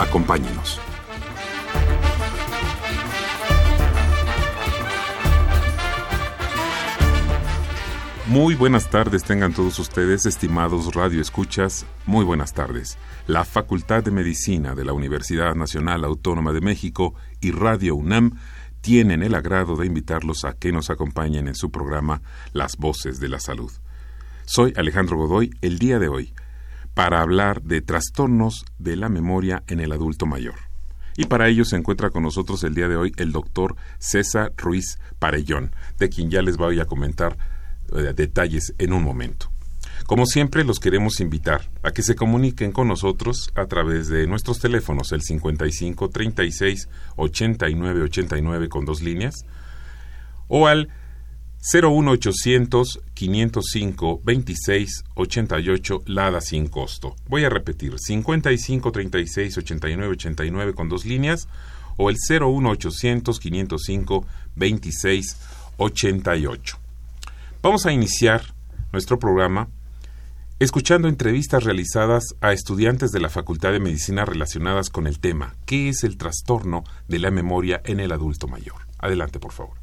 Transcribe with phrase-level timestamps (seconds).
[0.00, 0.80] Acompáñenos.
[8.26, 11.84] Muy buenas tardes tengan todos ustedes, estimados radioescuchas.
[12.06, 12.96] Muy buenas tardes.
[13.26, 18.38] La Facultad de Medicina de la Universidad Nacional Autónoma de México y Radio UNAM
[18.80, 22.22] tienen el agrado de invitarlos a que nos acompañen en su programa
[22.54, 23.70] Las Voces de la Salud.
[24.46, 26.32] Soy Alejandro Godoy el día de hoy
[26.94, 30.56] para hablar de trastornos de la memoria en el adulto mayor.
[31.16, 34.98] Y para ello se encuentra con nosotros el día de hoy el doctor César Ruiz
[35.18, 37.36] Parellón, de quien ya les voy a comentar
[37.94, 39.50] eh, detalles en un momento.
[40.06, 44.58] Como siempre, los queremos invitar a que se comuniquen con nosotros a través de nuestros
[44.58, 49.44] teléfonos, el 55 36 89 89 con dos líneas,
[50.48, 50.88] o al
[51.62, 57.16] 01800 505 26 88 Lada sin costo.
[57.28, 61.48] Voy a repetir, 55 36 89 89 con dos líneas,
[61.98, 65.36] o el 01800 505 26
[65.76, 66.78] 88.
[67.62, 68.42] Vamos a iniciar
[68.90, 69.68] nuestro programa
[70.58, 75.88] escuchando entrevistas realizadas a estudiantes de la Facultad de Medicina relacionadas con el tema ¿Qué
[75.88, 78.86] es el trastorno de la memoria en el adulto mayor?
[78.98, 79.79] Adelante, por favor.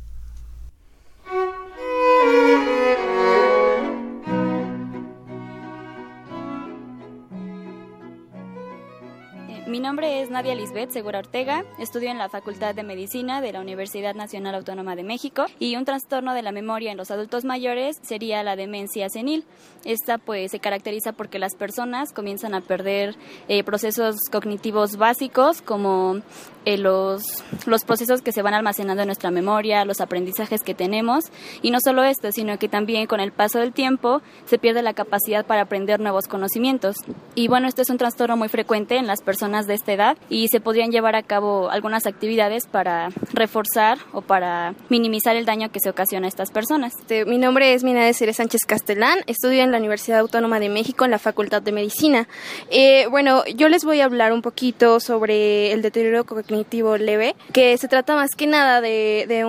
[9.77, 13.61] Mi nombre es Nadia Lisbeth Segura Ortega, estudio en la Facultad de Medicina de la
[13.61, 17.99] Universidad Nacional Autónoma de México y un trastorno de la memoria en los adultos mayores
[18.01, 19.45] sería la demencia senil.
[19.85, 23.17] Esta pues se caracteriza porque las personas comienzan a perder
[23.49, 26.21] eh, procesos cognitivos básicos como
[26.65, 27.21] eh, los,
[27.67, 31.25] los procesos que se van almacenando en nuestra memoria, los aprendizajes que tenemos
[31.61, 34.95] y no solo esto, sino que también con el paso del tiempo se pierde la
[34.95, 36.95] capacidad para aprender nuevos conocimientos.
[37.35, 40.47] Y bueno, este es un trastorno muy frecuente en las personas de esta edad y
[40.47, 45.79] se podrían llevar a cabo algunas actividades para reforzar o para minimizar el daño que
[45.79, 46.93] se ocasiona a estas personas.
[46.99, 50.69] Este, mi nombre es Mina de Ceres Sánchez Castellán, estudio en la Universidad Autónoma de
[50.69, 52.27] México en la Facultad de Medicina.
[52.69, 57.77] Eh, bueno, yo les voy a hablar un poquito sobre el deterioro cognitivo leve, que
[57.77, 59.39] se trata más que nada de, de,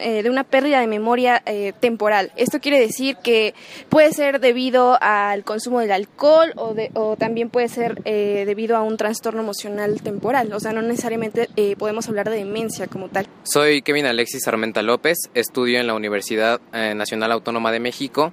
[0.00, 2.32] eh, una pérdida de memoria eh, temporal.
[2.36, 3.54] Esto quiere decir que
[3.88, 8.82] puede ser debido al consumo del alcohol o, de, o también puede ser debido a
[8.82, 13.26] un trastorno emocional temporal, o sea, no necesariamente eh, podemos hablar de demencia como tal.
[13.42, 18.32] Soy Kevin Alexis Armenta López, estudio en la Universidad eh, Nacional Autónoma de México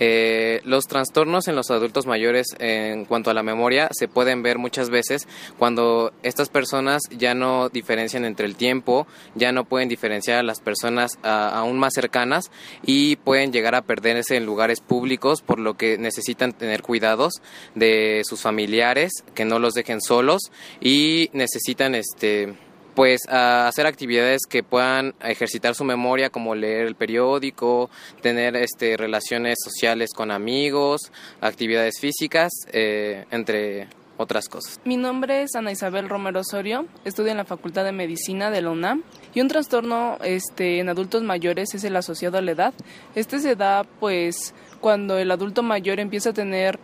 [0.00, 4.56] eh, los trastornos en los adultos mayores en cuanto a la memoria se pueden ver
[4.58, 5.28] muchas veces
[5.58, 10.60] cuando estas personas ya no diferencian entre el tiempo, ya no pueden diferenciar a las
[10.60, 12.50] personas aún más cercanas
[12.82, 17.34] y pueden llegar a perderse en lugares públicos por lo que necesitan tener cuidados
[17.74, 20.50] de sus familiares, que no los dejen solos
[20.80, 22.54] y necesitan este
[23.00, 27.88] pues a hacer actividades que puedan ejercitar su memoria como leer el periódico,
[28.20, 33.88] tener este relaciones sociales con amigos, actividades físicas, eh, entre
[34.18, 34.78] otras cosas.
[34.84, 38.68] Mi nombre es Ana Isabel Romero Osorio, estudio en la Facultad de Medicina de la
[38.68, 42.74] UNAM y un trastorno este, en adultos mayores es el asociado a la edad.
[43.14, 46.78] Este se da pues cuando el adulto mayor empieza a tener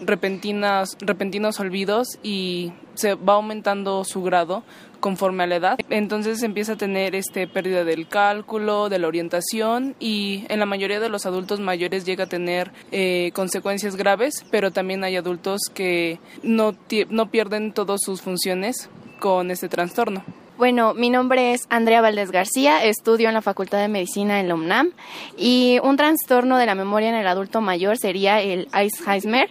[0.00, 4.62] repentinas, repentinos olvidos y se va aumentando su grado
[5.00, 5.78] conforme a la edad.
[5.90, 11.00] Entonces empieza a tener este pérdida del cálculo, de la orientación y en la mayoría
[11.00, 16.18] de los adultos mayores llega a tener eh, consecuencias graves, pero también hay adultos que
[16.42, 16.74] no,
[17.10, 18.88] no pierden todas sus funciones
[19.20, 20.24] con este trastorno.
[20.58, 24.56] Bueno, mi nombre es Andrea Valdés García, estudio en la Facultad de Medicina en la
[24.56, 24.90] UNAM
[25.36, 29.48] y un trastorno de la memoria en el adulto mayor sería el Alzheimer.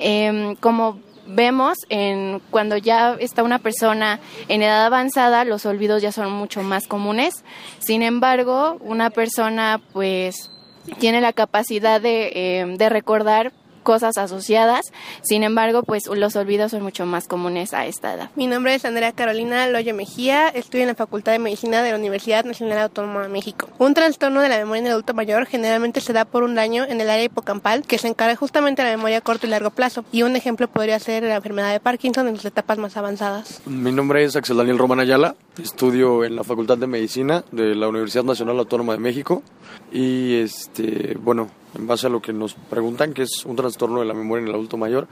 [0.00, 0.98] Eh, como
[1.28, 6.62] vemos en cuando ya está una persona en edad avanzada, los olvidos ya son mucho
[6.62, 7.44] más comunes.
[7.78, 10.50] Sin embargo, una persona pues
[10.98, 13.52] tiene la capacidad de, eh, de recordar
[13.88, 14.92] cosas asociadas.
[15.22, 18.28] Sin embargo, pues los olvidos son mucho más comunes a esta edad.
[18.36, 21.96] Mi nombre es Andrea Carolina Loyo Mejía, estudio en la Facultad de Medicina de la
[21.96, 23.66] Universidad Nacional Autónoma de México.
[23.78, 26.84] Un trastorno de la memoria en el adulto mayor generalmente se da por un daño
[26.84, 29.70] en el área hipocampal que se encarga justamente de la memoria a corto y largo
[29.70, 30.04] plazo.
[30.12, 33.62] Y un ejemplo podría ser la enfermedad de Parkinson en sus etapas más avanzadas.
[33.64, 37.88] Mi nombre es Axel Daniel Román Ayala, estudio en la Facultad de Medicina de la
[37.88, 39.42] Universidad Nacional Autónoma de México
[39.90, 44.06] y este, bueno, en base a lo que nos preguntan, que es un trastorno de
[44.06, 45.08] la memoria en el adulto mayor,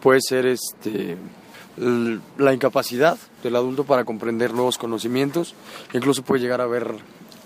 [0.00, 1.16] puede ser este
[1.76, 5.54] la incapacidad del adulto para comprender nuevos conocimientos,
[5.92, 6.96] incluso puede llegar a haber,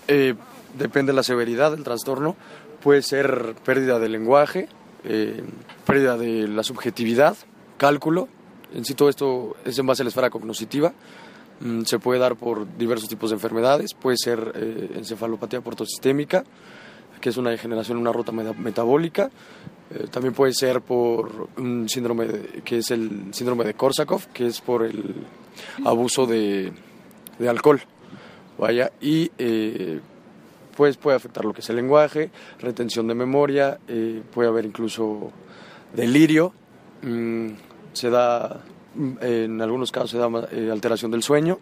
[0.07, 0.35] eh,
[0.77, 2.35] depende de la severidad del trastorno,
[2.81, 4.67] puede ser pérdida del lenguaje,
[5.03, 5.43] eh,
[5.85, 7.37] pérdida de la subjetividad,
[7.77, 8.27] cálculo,
[8.73, 10.93] en sí todo esto es en base a la esfera cognitiva,
[11.61, 16.43] mm, se puede dar por diversos tipos de enfermedades, puede ser eh, encefalopatía portosistémica,
[17.19, 19.29] que es una degeneración en una ruta metabólica.
[19.91, 22.27] Eh, también puede ser por un síndrome
[22.63, 25.15] que es el síndrome de Korsakoff, que es por el
[25.83, 26.73] abuso de,
[27.47, 27.81] alcohol.
[28.57, 29.99] Vaya, y eh,
[30.75, 35.31] pues puede afectar lo que es el lenguaje, retención de memoria, eh, puede haber incluso
[35.93, 36.53] delirio,
[37.01, 37.49] mm,
[37.93, 38.63] se da,
[38.95, 40.27] mm, en algunos casos se da
[40.71, 41.59] alteración del sueño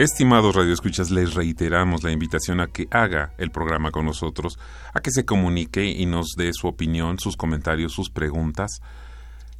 [0.00, 4.58] Estimados radioescuchas, les reiteramos la invitación a que haga el programa con nosotros,
[4.94, 8.80] a que se comunique y nos dé su opinión, sus comentarios, sus preguntas.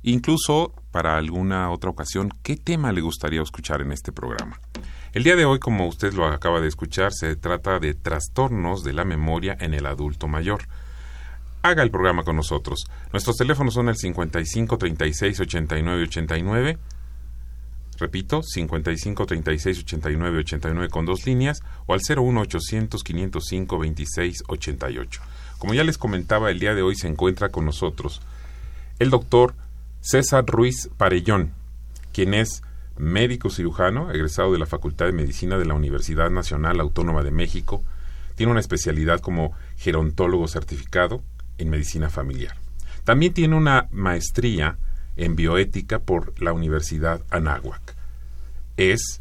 [0.03, 4.59] Incluso, para alguna otra ocasión, ¿qué tema le gustaría escuchar en este programa?
[5.13, 8.95] El día de hoy, como usted lo acaba de escuchar, se trata de trastornos de
[8.95, 10.63] la memoria en el adulto mayor.
[11.61, 12.87] Haga el programa con nosotros.
[13.13, 16.79] Nuestros teléfonos son el 55 36 89 89
[18.01, 25.21] Repito, 55 36 89 89 con dos líneas o al 01 800 505 26 88.
[25.59, 28.23] Como ya les comentaba, el día de hoy se encuentra con nosotros
[28.99, 29.55] el doctor
[30.01, 31.53] César Ruiz Parellón,
[32.15, 32.63] quien es
[32.97, 37.85] médico cirujano, egresado de la Facultad de Medicina de la Universidad Nacional Autónoma de México.
[38.35, 41.23] Tiene una especialidad como gerontólogo certificado
[41.59, 42.57] en medicina familiar.
[43.05, 44.79] También tiene una maestría
[45.17, 47.97] en bioética por la Universidad Anáhuac.
[48.77, 49.21] Es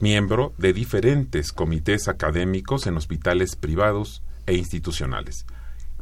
[0.00, 5.46] miembro de diferentes comités académicos en hospitales privados e institucionales.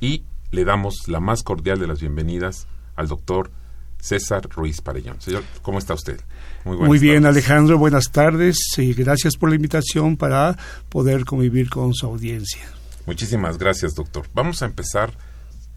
[0.00, 3.50] Y le damos la más cordial de las bienvenidas al doctor
[3.98, 5.20] César Ruiz Parellón.
[5.20, 6.20] Señor, ¿cómo está usted?
[6.64, 10.56] Muy, Muy bien, Alejandro, buenas tardes y gracias por la invitación para
[10.88, 12.62] poder convivir con su audiencia.
[13.06, 14.26] Muchísimas gracias, doctor.
[14.34, 15.12] Vamos a empezar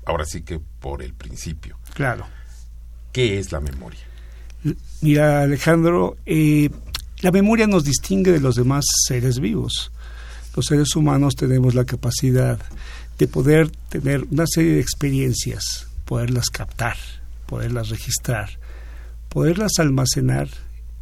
[0.05, 1.77] ahora sí que por el principio.
[1.93, 2.25] Claro.
[3.11, 3.99] ¿Qué es la memoria?
[5.01, 6.69] Mira, Alejandro, eh,
[7.21, 9.91] la memoria nos distingue de los demás seres vivos.
[10.55, 12.59] Los seres humanos tenemos la capacidad
[13.17, 16.97] de poder tener una serie de experiencias, poderlas captar,
[17.45, 18.49] poderlas registrar,
[19.29, 20.49] poderlas almacenar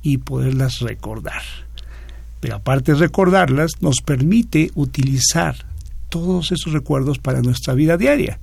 [0.02, 1.42] y poderlas recordar.
[2.40, 5.66] Pero aparte de recordarlas, nos permite utilizar
[6.10, 8.40] todos esos recuerdos para nuestra vida diaria.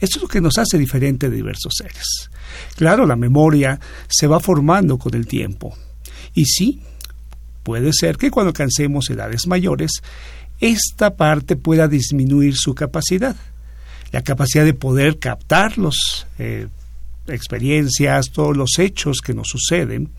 [0.00, 2.30] Esto es lo que nos hace diferente de diversos seres.
[2.76, 5.76] Claro, la memoria se va formando con el tiempo.
[6.34, 6.80] Y sí,
[7.62, 10.02] puede ser que cuando alcancemos edades mayores,
[10.60, 13.36] esta parte pueda disminuir su capacidad.
[14.12, 16.68] La capacidad de poder captar las eh,
[17.28, 20.10] experiencias, todos los hechos que nos suceden,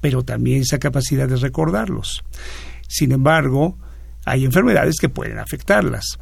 [0.00, 2.24] pero también esa capacidad de recordarlos.
[2.86, 3.76] Sin embargo,
[4.24, 6.18] hay enfermedades que pueden afectarlas.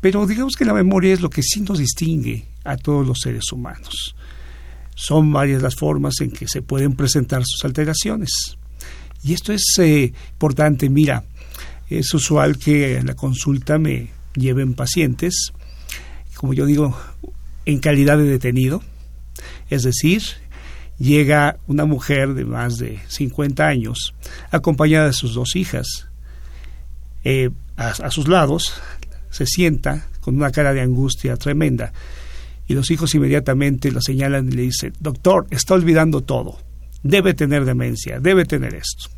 [0.00, 3.50] Pero digamos que la memoria es lo que sí nos distingue a todos los seres
[3.52, 4.14] humanos.
[5.00, 8.30] Son varias las formas en que se pueden presentar sus alteraciones.
[9.22, 10.90] Y esto es eh, importante.
[10.90, 11.22] Mira,
[11.88, 15.52] es usual que en la consulta me lleven pacientes,
[16.34, 16.98] como yo digo,
[17.64, 18.82] en calidad de detenido.
[19.70, 20.20] Es decir,
[20.98, 24.14] llega una mujer de más de 50 años,
[24.50, 26.08] acompañada de sus dos hijas,
[27.22, 28.74] eh, a, sus lados,
[29.30, 31.92] se sienta con una cara de angustia tremenda
[32.68, 36.58] y los hijos inmediatamente lo señalan y le dicen, doctor, está olvidando todo,
[37.02, 39.08] debe tener demencia, debe tener esto.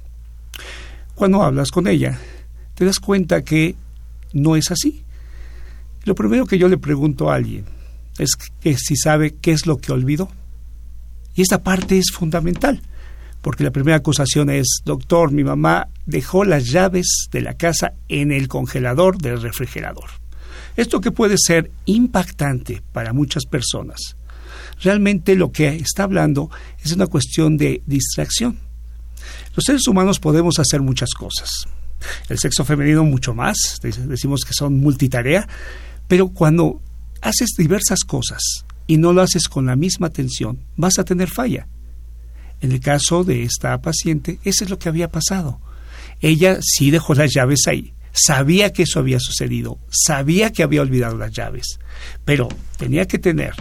[1.17, 2.19] Cuando hablas con ella,
[2.75, 3.75] te das cuenta que
[4.33, 5.03] no es así.
[6.05, 7.65] Lo primero que yo le pregunto a alguien
[8.19, 10.31] es que si sabe qué es lo que olvidó.
[11.35, 12.81] Y esta parte es fundamental,
[13.43, 18.31] porque la primera acusación es, doctor, mi mamá dejó las llaves de la casa en
[18.31, 20.11] el congelador del refrigerador.
[20.77, 24.17] Esto que puede ser impactante para muchas personas.
[24.83, 26.51] Realmente lo que está hablando
[26.83, 28.59] es una cuestión de distracción.
[29.55, 31.51] Los seres humanos podemos hacer muchas cosas.
[32.29, 35.47] El sexo femenino mucho más, decimos que son multitarea,
[36.09, 36.81] pero cuando
[37.21, 41.67] haces diversas cosas y no lo haces con la misma atención, vas a tener falla.
[42.61, 45.61] En el caso de esta paciente, eso es lo que había pasado.
[46.21, 51.17] Ella sí dejó las llaves ahí, sabía que eso había sucedido, sabía que había olvidado
[51.17, 51.79] las llaves,
[52.25, 53.55] pero tenía que tener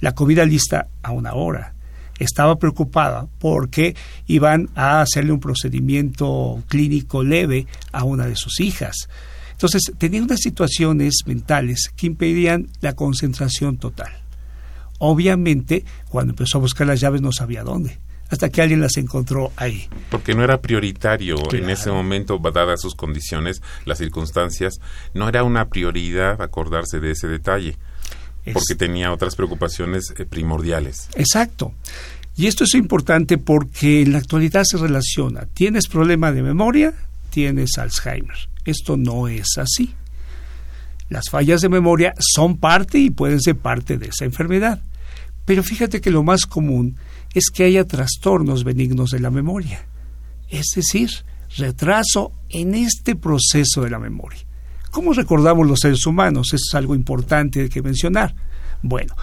[0.00, 1.74] la comida lista a una hora.
[2.18, 9.08] Estaba preocupada porque iban a hacerle un procedimiento clínico leve a una de sus hijas.
[9.52, 14.12] Entonces, tenía unas situaciones mentales que impedían la concentración total.
[14.98, 17.98] Obviamente, cuando empezó a buscar las llaves no sabía dónde
[18.30, 19.88] hasta que alguien las encontró ahí.
[20.10, 24.80] Porque no era prioritario en ese momento, dadas sus condiciones, las circunstancias,
[25.14, 27.76] no era una prioridad acordarse de ese detalle,
[28.52, 31.08] porque tenía otras preocupaciones eh, primordiales.
[31.14, 31.72] Exacto.
[32.36, 36.94] Y esto es importante porque en la actualidad se relaciona, tienes problema de memoria,
[37.30, 38.48] tienes Alzheimer.
[38.64, 39.94] Esto no es así.
[41.08, 44.80] Las fallas de memoria son parte y pueden ser parte de esa enfermedad.
[45.50, 46.94] Pero fíjate que lo más común
[47.34, 49.84] es que haya trastornos benignos de la memoria,
[50.48, 51.10] es decir,
[51.56, 54.38] retraso en este proceso de la memoria.
[54.92, 56.50] ¿Cómo recordamos los seres humanos?
[56.52, 58.32] Eso es algo importante que mencionar.
[58.80, 59.16] Bueno,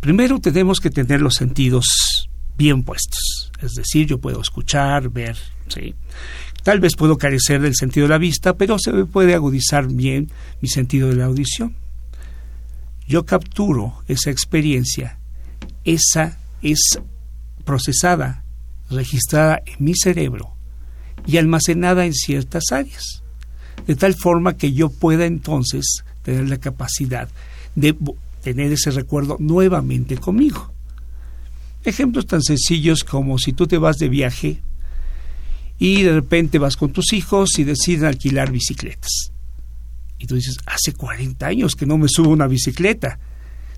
[0.00, 2.28] primero tenemos que tener los sentidos
[2.58, 3.50] bien puestos.
[3.62, 5.38] Es decir, yo puedo escuchar, ver,
[5.68, 5.94] ¿sí?
[6.62, 10.68] Tal vez puedo carecer del sentido de la vista, pero se puede agudizar bien mi
[10.68, 11.74] sentido de la audición.
[13.06, 15.17] Yo capturo esa experiencia,
[15.88, 16.98] esa es
[17.64, 18.44] procesada,
[18.90, 20.54] registrada en mi cerebro
[21.26, 23.22] y almacenada en ciertas áreas,
[23.86, 27.28] de tal forma que yo pueda entonces tener la capacidad
[27.74, 27.96] de
[28.42, 30.72] tener ese recuerdo nuevamente conmigo.
[31.84, 34.60] Ejemplos tan sencillos como si tú te vas de viaje
[35.78, 39.32] y de repente vas con tus hijos y deciden alquilar bicicletas.
[40.18, 43.18] Y tú dices, hace 40 años que no me subo una bicicleta.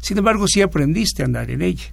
[0.01, 1.93] Sin embargo, sí aprendiste a andar en ella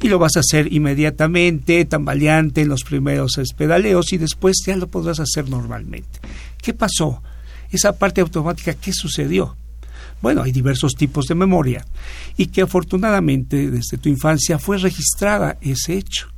[0.00, 4.88] y lo vas a hacer inmediatamente, tambaleante en los primeros pedaleos y después ya lo
[4.88, 6.20] podrás hacer normalmente.
[6.60, 7.22] ¿Qué pasó?
[7.70, 9.56] Esa parte automática, ¿qué sucedió?
[10.20, 11.84] Bueno, hay diversos tipos de memoria
[12.36, 16.28] y que afortunadamente desde tu infancia fue registrada ese hecho.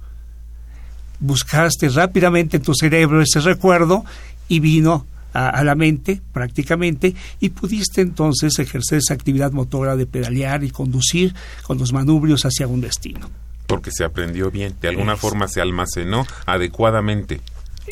[1.20, 4.04] Buscaste rápidamente en tu cerebro ese recuerdo
[4.48, 10.06] y vino a, a, la mente prácticamente y pudiste entonces ejercer esa actividad motora de
[10.06, 13.30] pedalear y conducir con los manubrios hacia un destino
[13.66, 17.40] porque se aprendió bien, de alguna forma se almacenó adecuadamente.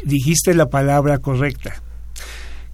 [0.05, 1.83] Dijiste la palabra correcta.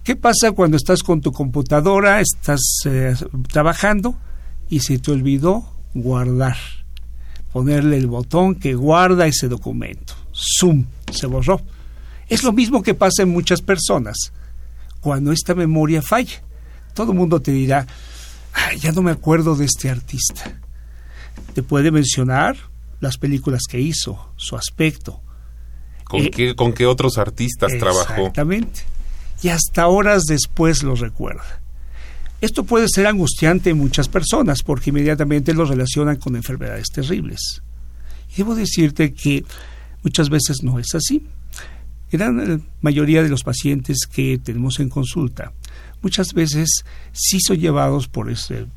[0.03, 3.13] ¿Qué pasa cuando estás con tu computadora, estás eh,
[3.51, 4.15] trabajando
[4.67, 6.57] y se te olvidó guardar?
[7.53, 10.15] Ponerle el botón que guarda ese documento.
[10.33, 11.61] Zoom, se borró.
[12.27, 14.31] Es lo mismo que pasa en muchas personas.
[15.01, 16.41] Cuando esta memoria falla,
[16.93, 17.85] todo el mundo te dirá,
[18.79, 20.59] ya no me acuerdo de este artista.
[21.53, 22.57] Te puede mencionar
[23.01, 25.21] las películas que hizo, su aspecto.
[26.05, 28.13] ¿Con, eh, qué, ¿Con qué otros artistas trabajó?
[28.13, 28.81] Exactamente.
[29.43, 31.61] Y hasta horas después lo recuerda.
[32.39, 37.61] Esto puede ser angustiante en muchas personas porque inmediatamente lo relacionan con enfermedades terribles.
[38.31, 39.43] Y debo decirte que
[40.03, 41.25] muchas veces no es así.
[42.11, 45.53] En la mayoría de los pacientes que tenemos en consulta,
[46.01, 48.67] muchas veces sí son llevados por ese,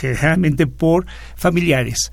[0.00, 2.12] generalmente por familiares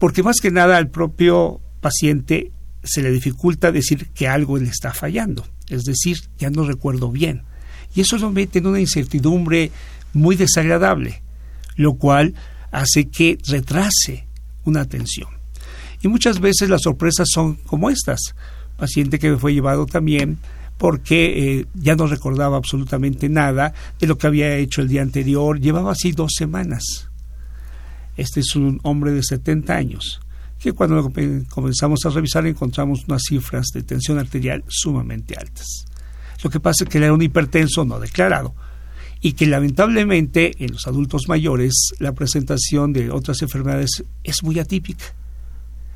[0.00, 2.52] porque más que nada al propio paciente
[2.82, 7.42] se le dificulta decir que algo le está fallando, es decir, ya no recuerdo bien.
[7.94, 9.70] Y eso lo mete en una incertidumbre
[10.14, 11.20] muy desagradable,
[11.76, 12.34] lo cual
[12.72, 14.26] hace que retrase
[14.64, 15.28] una atención.
[16.00, 18.34] Y muchas veces las sorpresas son como estas.
[18.78, 20.38] Paciente que fue llevado también
[20.78, 25.60] porque eh, ya no recordaba absolutamente nada de lo que había hecho el día anterior,
[25.60, 27.09] llevaba así dos semanas
[28.20, 30.20] este es un hombre de 70 años,
[30.58, 31.10] que cuando
[31.48, 35.86] comenzamos a revisar encontramos unas cifras de tensión arterial sumamente altas.
[36.42, 38.54] Lo que pasa es que era un hipertenso no declarado
[39.20, 45.04] y que lamentablemente en los adultos mayores la presentación de otras enfermedades es muy atípica.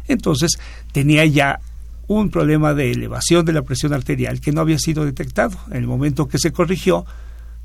[0.09, 0.59] Entonces
[0.93, 1.61] tenía ya
[2.07, 5.59] un problema de elevación de la presión arterial que no había sido detectado.
[5.71, 7.07] En el momento que se corrigió,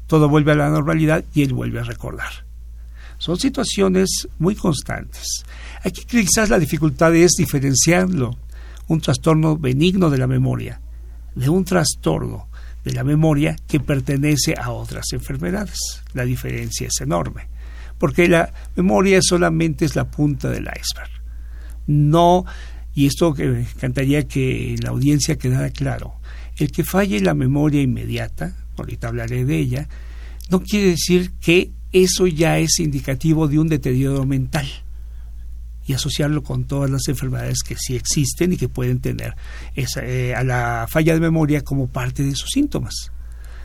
[0.08, 2.49] todo vuelve a la normalidad y él vuelve a recordar.
[3.20, 5.44] Son situaciones muy constantes.
[5.84, 8.38] Aquí quizás la dificultad es diferenciarlo,
[8.88, 10.82] un trastorno benigno de la memoria,
[11.36, 12.48] de un trastorno
[12.84, 16.02] de la memoria que pertenece a otras enfermedades.
[16.14, 17.50] La diferencia es enorme,
[17.98, 21.12] porque la memoria solamente es la punta del iceberg.
[21.88, 22.46] No
[22.96, 26.16] y esto que me encantaría que la audiencia quedara claro,
[26.58, 29.90] el que falle la memoria inmediata, ahorita hablaré de ella,
[30.50, 34.68] no quiere decir que eso ya es indicativo de un deterioro mental
[35.88, 39.36] y asociarlo con todas las enfermedades que sí existen y que pueden tener
[39.76, 43.12] esa, eh, a la falla de memoria como parte de sus síntomas,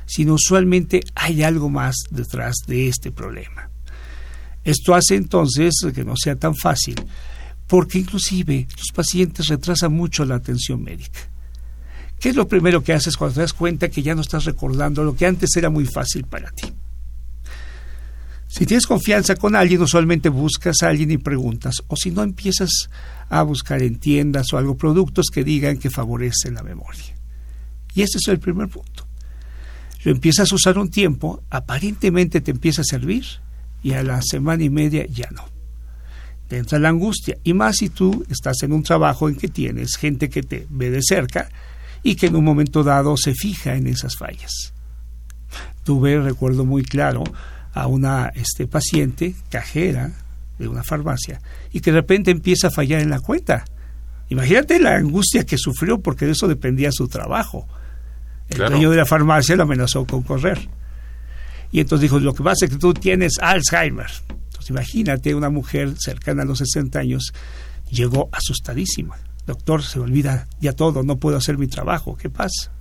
[0.06, 3.68] sino usualmente hay algo más detrás de este problema.
[4.64, 6.94] Esto hace entonces que no sea tan fácil,
[7.66, 11.20] porque inclusive los pacientes retrasan mucho la atención médica.
[12.18, 15.04] ¿Qué es lo primero que haces cuando te das cuenta que ya no estás recordando
[15.04, 16.72] lo que antes era muy fácil para ti?
[18.54, 22.88] Si tienes confianza con alguien, usualmente buscas a alguien y preguntas, o si no empiezas
[23.28, 27.16] a buscar en tiendas o algo productos que digan que favorecen la memoria.
[27.96, 29.08] Y ese es el primer punto.
[30.04, 33.24] Lo empiezas a usar un tiempo, aparentemente te empieza a servir
[33.82, 35.46] y a la semana y media ya no.
[36.46, 39.96] Te entra la angustia, y más si tú estás en un trabajo en que tienes
[39.96, 41.48] gente que te ve de cerca
[42.04, 44.72] y que en un momento dado se fija en esas fallas.
[45.82, 47.24] Tuve, recuerdo muy claro,
[47.74, 50.12] a una este, paciente cajera
[50.58, 51.40] de una farmacia
[51.72, 53.64] y que de repente empieza a fallar en la cuenta.
[54.28, 57.68] Imagínate la angustia que sufrió porque de eso dependía su trabajo.
[58.48, 60.68] El dueño de la farmacia lo amenazó con correr.
[61.72, 64.10] Y entonces dijo, lo que pasa es que tú tienes Alzheimer.
[64.28, 67.32] Entonces imagínate una mujer cercana a los 60 años
[67.90, 69.16] llegó asustadísima
[69.46, 72.72] doctor, se olvida ya todo, no puedo hacer mi trabajo, ¿qué pasa?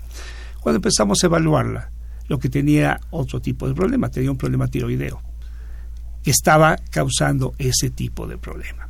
[0.62, 1.92] Cuando empezamos a evaluarla,
[2.28, 5.22] lo que tenía otro tipo de problema, tenía un problema tiroideo,
[6.24, 8.90] que estaba causando ese tipo de problema.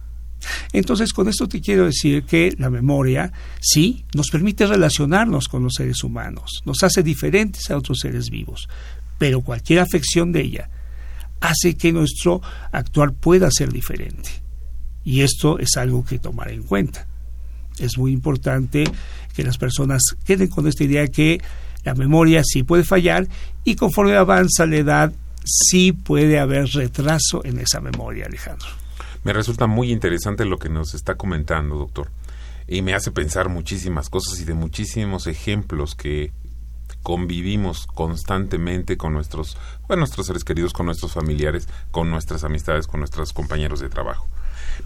[0.74, 5.74] Entonces, con esto te quiero decir que la memoria sí nos permite relacionarnos con los
[5.75, 8.68] seres humanos, nos hace diferentes a otros seres vivos,
[9.18, 10.70] pero cualquier afección de ella
[11.40, 14.30] hace que nuestro actuar pueda ser diferente.
[15.06, 17.08] Y esto es algo que tomar en cuenta
[17.80, 18.84] es muy importante
[19.36, 21.42] que las personas queden con esta idea que
[21.84, 23.28] la memoria sí puede fallar
[23.63, 25.13] y conforme avanza la edad
[25.44, 28.68] sí puede haber retraso en esa memoria, Alejandro.
[29.24, 32.10] Me resulta muy interesante lo que nos está comentando, doctor,
[32.68, 36.32] y me hace pensar muchísimas cosas y de muchísimos ejemplos que
[37.04, 39.58] convivimos constantemente con nuestros,
[39.90, 44.28] nuestros seres queridos, con nuestros familiares, con nuestras amistades, con nuestros compañeros de trabajo.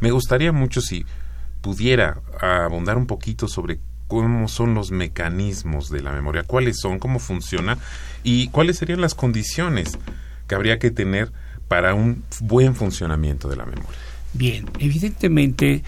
[0.01, 1.05] Me gustaría mucho si
[1.61, 7.19] pudiera abundar un poquito sobre cómo son los mecanismos de la memoria, cuáles son, cómo
[7.19, 7.77] funciona
[8.23, 9.97] y cuáles serían las condiciones
[10.47, 11.31] que habría que tener
[11.67, 13.99] para un buen funcionamiento de la memoria.
[14.33, 15.83] Bien, evidentemente,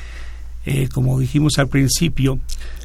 [0.66, 2.40] eh, como dijimos al principio,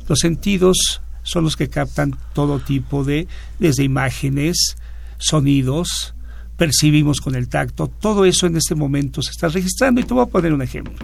[0.08, 3.26] los sentidos son los que captan todo tipo de,
[3.58, 4.76] desde imágenes,
[5.18, 6.14] sonidos,
[6.56, 10.22] percibimos con el tacto, todo eso en este momento se está registrando y te voy
[10.22, 10.94] a poner un ejemplo.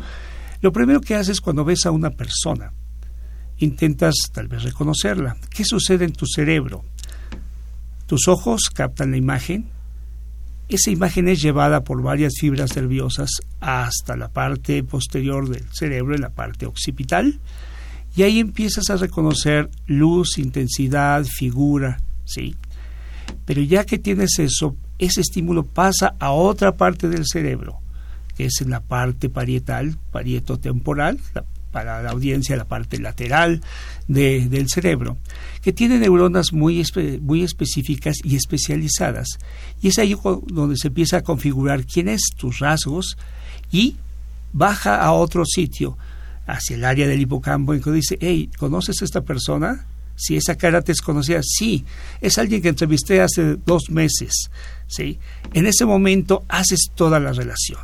[0.60, 2.72] Lo primero que haces cuando ves a una persona,
[3.60, 5.36] intentas tal vez reconocerla.
[5.50, 6.84] ¿Qué sucede en tu cerebro?
[8.06, 9.68] Tus ojos captan la imagen.
[10.68, 16.22] Esa imagen es llevada por varias fibras nerviosas hasta la parte posterior del cerebro, en
[16.22, 17.40] la parte occipital,
[18.16, 22.56] y ahí empiezas a reconocer luz, intensidad, figura, ¿sí?
[23.44, 27.80] Pero ya que tienes eso, ese estímulo pasa a otra parte del cerebro,
[28.36, 31.18] que es en la parte parietal, parietotemporal,
[31.70, 33.62] para la audiencia la parte lateral
[34.08, 35.16] del cerebro,
[35.62, 36.84] que tiene neuronas muy,
[37.20, 39.38] muy específicas y especializadas.
[39.80, 43.16] Y es ahí donde se empieza a configurar quién es tus rasgos
[43.70, 43.96] y
[44.52, 45.96] baja a otro sitio,
[46.46, 49.86] hacia el área del hipocampo, y dice, hey, ¿conoces a esta persona?
[50.16, 51.84] Si esa cara te es conocida, sí,
[52.20, 54.50] es alguien que entrevisté hace dos meses,
[54.86, 55.18] ¿sí?
[55.54, 57.80] En ese momento haces toda la relación.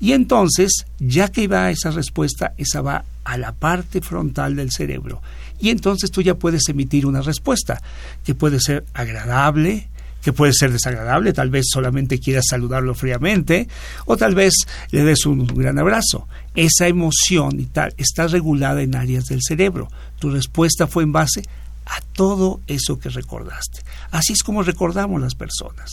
[0.00, 5.22] Y entonces, ya que va esa respuesta, esa va a la parte frontal del cerebro.
[5.60, 7.80] Y entonces tú ya puedes emitir una respuesta
[8.24, 9.88] que puede ser agradable,
[10.22, 13.68] que puede ser desagradable, tal vez solamente quieras saludarlo fríamente,
[14.06, 14.54] o tal vez
[14.90, 16.26] le des un gran abrazo.
[16.54, 19.90] Esa emoción y tal está regulada en áreas del cerebro.
[20.18, 21.42] Tu respuesta fue en base
[21.86, 23.82] a todo eso que recordaste.
[24.10, 25.90] Así es como recordamos las personas.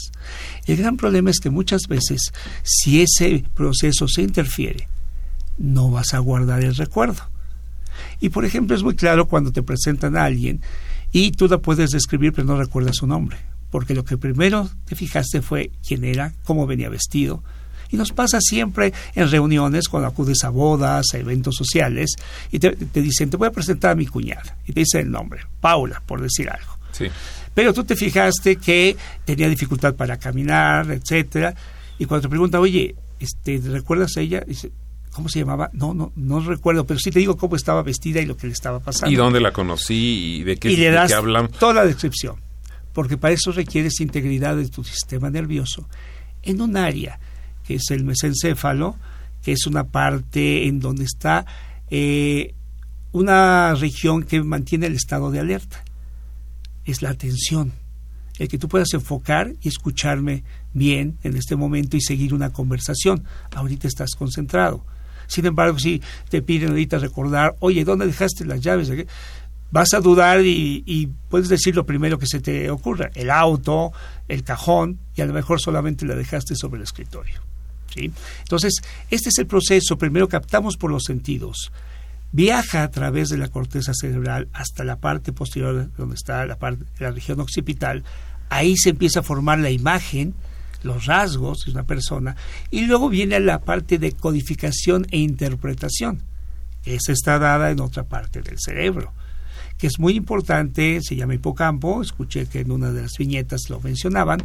[0.66, 2.32] El gran problema es que muchas veces,
[2.64, 4.88] si ese proceso se interfiere,
[5.62, 7.22] no vas a guardar el recuerdo.
[8.20, 10.62] Y por ejemplo, es muy claro cuando te presentan a alguien
[11.12, 13.38] y tú la puedes describir, pero no recuerdas su nombre,
[13.70, 17.44] porque lo que primero te fijaste fue quién era, cómo venía vestido,
[17.92, 22.16] y nos pasa siempre en reuniones cuando acudes a bodas, a eventos sociales,
[22.50, 24.58] y te, dicen, te voy a presentar a mi cuñada.
[24.66, 26.78] Y te dicen el nombre, Paula, por decir algo.
[26.94, 27.08] Sí.
[27.54, 28.96] Pero tú te fijaste que
[29.26, 31.54] tenía dificultad para caminar, etcétera,
[32.00, 34.42] y cuando te pregunta, oye, este, ¿recuerdas a ella?
[34.48, 34.72] Dice,
[35.12, 35.70] ¿Cómo se llamaba?
[35.74, 38.54] No, no, no recuerdo, pero sí te digo cómo estaba vestida y lo que le
[38.54, 39.12] estaba pasando.
[39.12, 41.52] ¿Y dónde la conocí y de qué, y le de qué hablamos?
[41.52, 42.38] toda la descripción,
[42.94, 45.88] porque para eso requieres integridad de tu sistema nervioso
[46.44, 47.20] en un área
[47.66, 48.96] que es el mesencéfalo,
[49.42, 51.46] que es una parte en donde está
[51.90, 52.54] eh,
[53.12, 55.84] una región que mantiene el estado de alerta.
[56.86, 57.74] Es la atención,
[58.40, 60.44] el que tú puedas enfocar y escucharme
[60.74, 63.26] bien en este momento y seguir una conversación.
[63.54, 64.86] Ahorita estás concentrado.
[65.32, 68.92] Sin embargo, si te piden ahorita recordar, oye, ¿dónde dejaste las llaves?
[69.72, 73.94] Vas a dudar y, y, puedes decir lo primero que se te ocurra, el auto,
[74.28, 77.40] el cajón, y a lo mejor solamente la dejaste sobre el escritorio.
[77.96, 78.12] ¿sí?
[78.40, 78.74] Entonces,
[79.10, 79.98] este es el proceso.
[79.98, 81.72] Primero captamos por los sentidos.
[82.34, 86.84] Viaja a través de la corteza cerebral hasta la parte posterior, donde está la, parte,
[87.00, 88.04] la región occipital.
[88.50, 90.34] Ahí se empieza a formar la imagen,
[90.84, 92.36] los rasgos de una persona,
[92.70, 96.22] y luego viene la parte de codificación e interpretación.
[96.86, 99.14] Esa está dada en otra parte del cerebro,
[99.78, 103.80] que es muy importante, se llama hipocampo, escuché que en una de las viñetas lo
[103.80, 104.44] mencionaban,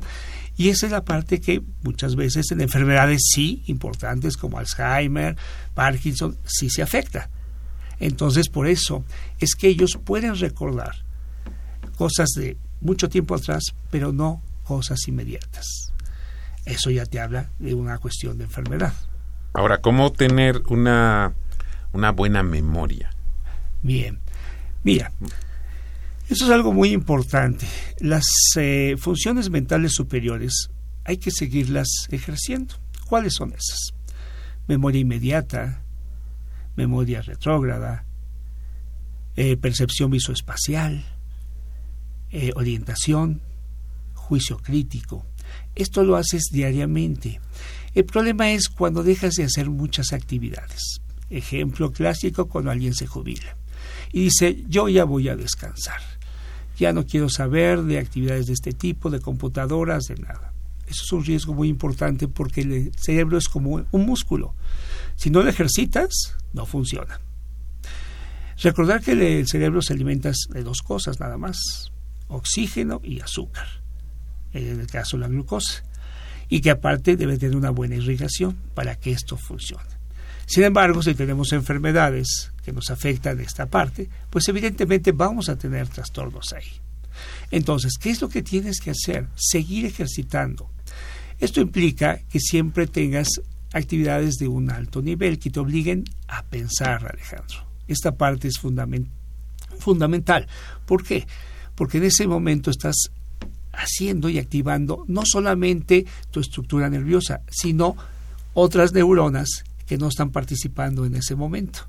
[0.56, 5.36] y esa es la parte que muchas veces en enfermedades sí importantes como Alzheimer,
[5.74, 7.28] Parkinson, sí se afecta.
[8.00, 9.04] Entonces, por eso
[9.38, 11.04] es que ellos pueden recordar
[11.96, 15.85] cosas de mucho tiempo atrás, pero no cosas inmediatas.
[16.66, 18.92] Eso ya te habla de una cuestión de enfermedad.
[19.54, 21.32] Ahora, ¿cómo tener una,
[21.92, 23.10] una buena memoria?
[23.82, 24.18] Bien,
[24.82, 25.12] mira,
[26.28, 27.66] eso es algo muy importante.
[28.00, 28.26] Las
[28.56, 30.68] eh, funciones mentales superiores
[31.04, 32.74] hay que seguirlas ejerciendo.
[33.08, 33.94] ¿Cuáles son esas?
[34.66, 35.82] Memoria inmediata,
[36.74, 38.04] memoria retrógrada,
[39.36, 41.04] eh, percepción visoespacial,
[42.32, 43.40] eh, orientación,
[44.14, 45.24] juicio crítico.
[45.76, 47.40] Esto lo haces diariamente.
[47.94, 51.00] El problema es cuando dejas de hacer muchas actividades.
[51.30, 53.56] Ejemplo clásico cuando alguien se jubila
[54.12, 56.00] y dice, yo ya voy a descansar.
[56.78, 60.52] Ya no quiero saber de actividades de este tipo, de computadoras, de nada.
[60.86, 64.54] Eso es un riesgo muy importante porque el cerebro es como un músculo.
[65.16, 67.20] Si no lo ejercitas, no funciona.
[68.62, 71.58] Recordar que el cerebro se alimenta de dos cosas nada más,
[72.28, 73.66] oxígeno y azúcar,
[74.64, 75.82] en el caso de la glucosa,
[76.48, 79.96] y que aparte debe tener una buena irrigación para que esto funcione.
[80.46, 85.88] Sin embargo, si tenemos enfermedades que nos afectan esta parte, pues evidentemente vamos a tener
[85.88, 86.70] trastornos ahí.
[87.50, 89.26] Entonces, ¿qué es lo que tienes que hacer?
[89.34, 90.70] Seguir ejercitando.
[91.38, 93.28] Esto implica que siempre tengas
[93.72, 97.66] actividades de un alto nivel que te obliguen a pensar, Alejandro.
[97.88, 99.08] Esta parte es fundament
[99.78, 100.46] fundamental.
[100.86, 101.26] ¿Por qué?
[101.74, 103.10] Porque en ese momento estás
[103.76, 107.96] haciendo y activando no solamente tu estructura nerviosa, sino
[108.54, 111.80] otras neuronas que no están participando en ese momento.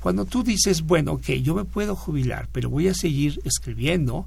[0.00, 4.26] Cuando tú dices, bueno, ok, yo me puedo jubilar, pero voy a seguir escribiendo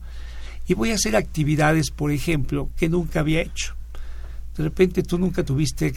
[0.67, 3.73] y voy a hacer actividades, por ejemplo, que nunca había hecho.
[4.57, 5.93] De repente tú nunca tuviste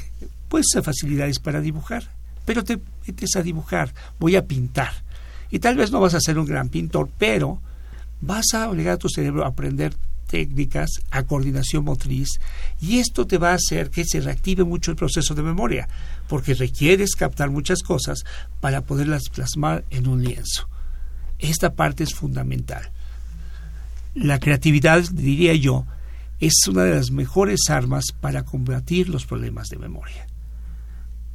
[0.48, 2.08] pues facilidades para dibujar,
[2.44, 4.92] pero te metes a dibujar, voy a pintar.
[5.50, 7.60] Y tal vez no vas a ser un gran pintor, pero
[8.20, 9.94] vas a obligar a tu cerebro a aprender
[10.34, 12.40] técnicas, a coordinación motriz,
[12.80, 15.88] y esto te va a hacer que se reactive mucho el proceso de memoria,
[16.28, 18.24] porque requieres captar muchas cosas
[18.60, 20.68] para poderlas plasmar en un lienzo.
[21.38, 22.90] Esta parte es fundamental.
[24.16, 25.86] La creatividad, diría yo,
[26.40, 30.26] es una de las mejores armas para combatir los problemas de memoria,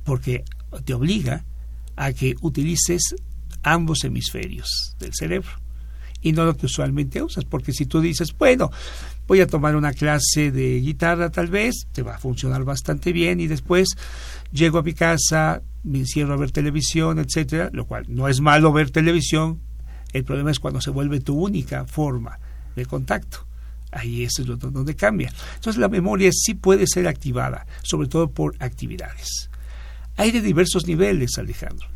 [0.04, 0.44] porque
[0.84, 1.46] te obliga
[1.96, 3.16] a que utilices
[3.64, 4.68] ambos hemisferios
[5.00, 5.69] del cerebro
[6.22, 8.72] y no lo que usualmente usas, porque si tú dices, bueno,
[9.28, 13.40] voy a tomar una clase de guitarra tal vez, te va a funcionar bastante bien
[13.40, 13.90] y después
[14.52, 18.74] llego a mi casa, me encierro a ver televisión, etcétera, lo cual no es malo
[18.74, 19.62] ver televisión,
[20.14, 22.40] el problema es cuando se vuelve tu única forma
[22.76, 23.46] de contacto.
[23.92, 25.34] Ahí es donde cambia.
[25.56, 29.50] Entonces la memoria sí puede ser activada, sobre todo por actividades.
[30.16, 31.88] Hay de diversos niveles, Alejandro.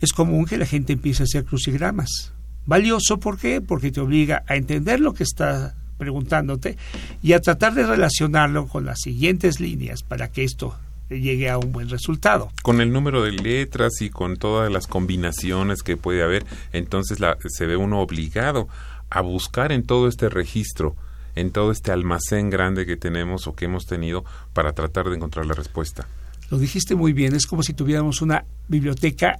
[0.00, 2.32] Es común que la gente empiece a hacer crucigramas.
[2.66, 3.60] Valioso, ¿por qué?
[3.60, 6.76] Porque te obliga a entender lo que está preguntándote
[7.22, 10.76] y a tratar de relacionarlo con las siguientes líneas para que esto
[11.08, 12.50] llegue a un buen resultado.
[12.62, 17.36] Con el número de letras y con todas las combinaciones que puede haber, entonces la,
[17.48, 18.68] se ve uno obligado
[19.10, 20.96] a buscar en todo este registro,
[21.34, 25.46] en todo este almacén grande que tenemos o que hemos tenido para tratar de encontrar
[25.46, 26.06] la respuesta.
[26.50, 29.38] Lo dijiste muy bien, es como si tuviéramos una biblioteca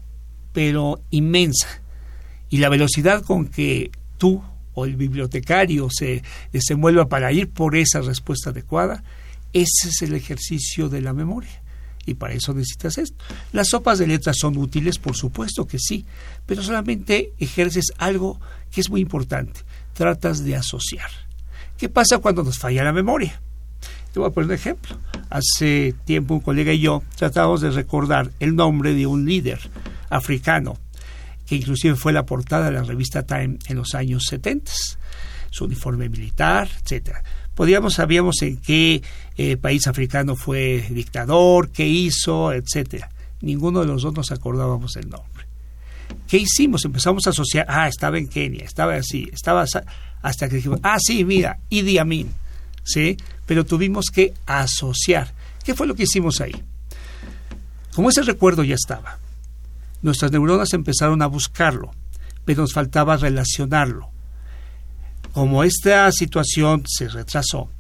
[0.53, 1.83] pero inmensa
[2.53, 4.43] y la velocidad con que tú
[4.75, 9.03] o el bibliotecario se desenvuelva para ir por esa respuesta adecuada,
[9.55, 11.63] ese es el ejercicio de la memoria.
[12.05, 13.25] y para eso necesitas esto.
[13.53, 16.05] Las sopas de letras son útiles, por supuesto que sí,
[16.45, 18.39] pero solamente ejerces algo
[18.71, 19.61] que es muy importante.
[19.95, 21.09] Tratas de asociar.
[21.79, 23.41] ¿Qué pasa cuando nos falla la memoria?
[24.13, 24.99] Te voy a poner un ejemplo.
[25.31, 29.61] Hace tiempo un colega y yo tratamos de recordar el nombre de un líder
[30.11, 30.77] africano
[31.53, 34.73] que inclusive fue la portada de la revista Time en los años 70,
[35.51, 37.23] su uniforme militar, etcétera.
[37.55, 39.03] Podíamos sabíamos en qué
[39.37, 43.11] eh, país africano fue dictador, qué hizo, etcétera.
[43.43, 45.45] Ninguno de los dos nos acordábamos el nombre.
[46.27, 46.87] ¿Qué hicimos?
[46.87, 49.67] Empezamos a asociar, ah, estaba en Kenia, estaba así, estaba
[50.23, 52.31] hasta que dijimos, ah, sí, mira, Idi Amin,
[52.83, 53.19] ¿sí?
[53.45, 55.35] Pero tuvimos que asociar.
[55.63, 56.55] ¿Qué fue lo que hicimos ahí?
[57.95, 59.19] Como ese recuerdo ya estaba,
[60.03, 61.91] nuestras neuronas empezaron a buscarlo,
[62.45, 64.11] pero nos faltaba relacionarlo.
[65.33, 67.71] Como esta situación se retrasó,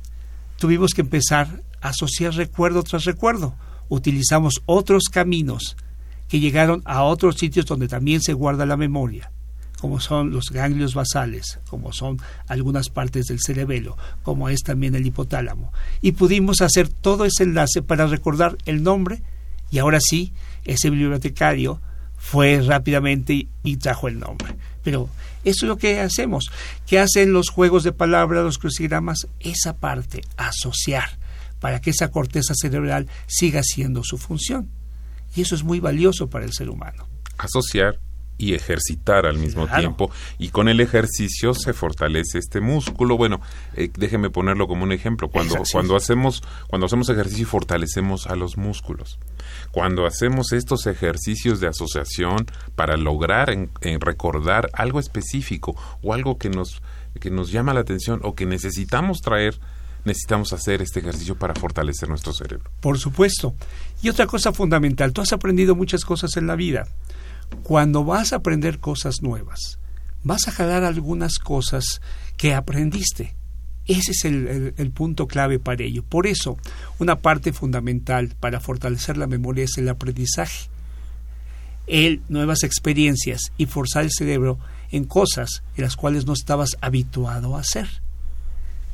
[0.58, 3.54] tuvimos que empezar a asociar recuerdo tras recuerdo.
[3.88, 5.76] Utilizamos otros caminos
[6.28, 9.30] que llegaron a otros sitios donde también se guarda la memoria,
[9.78, 15.04] como son los ganglios basales, como son algunas partes del cerebelo, como es también el
[15.04, 15.72] hipotálamo.
[16.00, 19.22] Y pudimos hacer todo ese enlace para recordar el nombre
[19.70, 20.32] y ahora sí,
[20.64, 21.80] ese bibliotecario
[22.22, 24.54] fue rápidamente y trajo el nombre.
[24.84, 25.08] Pero
[25.44, 26.50] eso es lo que hacemos.
[26.86, 29.26] ¿Qué hacen los juegos de palabras, los crucigramas?
[29.40, 31.18] Esa parte, asociar,
[31.58, 34.70] para que esa corteza cerebral siga haciendo su función.
[35.34, 37.08] Y eso es muy valioso para el ser humano.
[37.38, 37.98] Asociar
[38.38, 43.40] y ejercitar al mismo tiempo y con el ejercicio se fortalece este músculo bueno
[43.76, 48.56] eh, déjeme ponerlo como un ejemplo cuando cuando hacemos cuando hacemos ejercicio fortalecemos a los
[48.56, 49.18] músculos
[49.72, 56.50] cuando hacemos estos ejercicios de asociación para lograr en, recordar algo específico o algo que
[56.50, 56.82] nos,
[57.18, 59.58] que nos llama la atención o que necesitamos traer,
[60.04, 62.70] necesitamos hacer este ejercicio para fortalecer nuestro cerebro.
[62.80, 63.54] Por supuesto.
[64.02, 66.86] Y otra cosa fundamental, tú has aprendido muchas cosas en la vida.
[67.62, 69.78] Cuando vas a aprender cosas nuevas,
[70.22, 72.02] vas a jalar algunas cosas
[72.36, 73.34] que aprendiste
[73.86, 76.04] ese es el, punto clave para ello.
[76.04, 76.56] Por eso,
[76.98, 80.68] una parte fundamental para fortalecer la memoria es el aprendizaje.
[81.88, 84.58] El nuevas experiencias y forzar el cerebro
[84.92, 87.88] en cosas en las cuales no estabas habituado a hacer.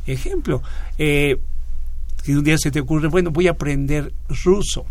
[0.07, 0.63] Ejemplo,
[0.97, 1.39] eh,
[2.25, 4.87] que un día se te ocurre, bueno, voy a aprender ruso.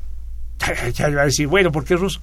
[0.93, 2.21] ya va a decir, bueno, ¿por qué ruso?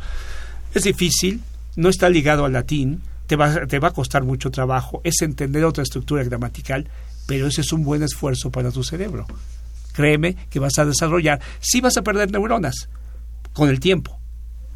[0.74, 1.42] Es difícil,
[1.74, 5.64] no está ligado al latín, te va, te va a costar mucho trabajo, es entender
[5.64, 6.88] otra estructura gramatical,
[7.26, 9.26] pero ese es un buen esfuerzo para tu cerebro.
[9.92, 12.88] Créeme que vas a desarrollar, sí vas a perder neuronas
[13.52, 14.18] con el tiempo,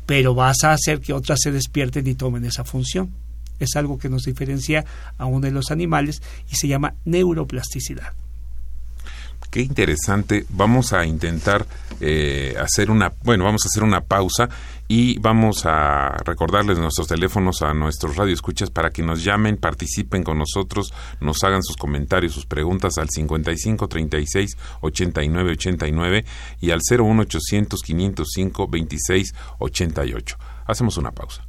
[0.07, 3.13] pero vas a hacer que otras se despierten y tomen esa función.
[3.59, 4.85] Es algo que nos diferencia
[5.19, 8.13] aún de los animales y se llama neuroplasticidad.
[9.51, 10.45] Qué interesante.
[10.51, 11.67] Vamos a intentar
[12.01, 14.49] eh, hacer una, bueno, vamos a hacer una pausa
[14.89, 20.39] y vamos a recordarles nuestros teléfonos a nuestros radioescuchas para que nos llamen, participen con
[20.39, 26.25] nosotros, nos hagan sus comentarios, sus preguntas al 55 36 89 89
[26.61, 30.37] y al 01 800 505 26 88.
[30.67, 31.48] Hacemos una pausa.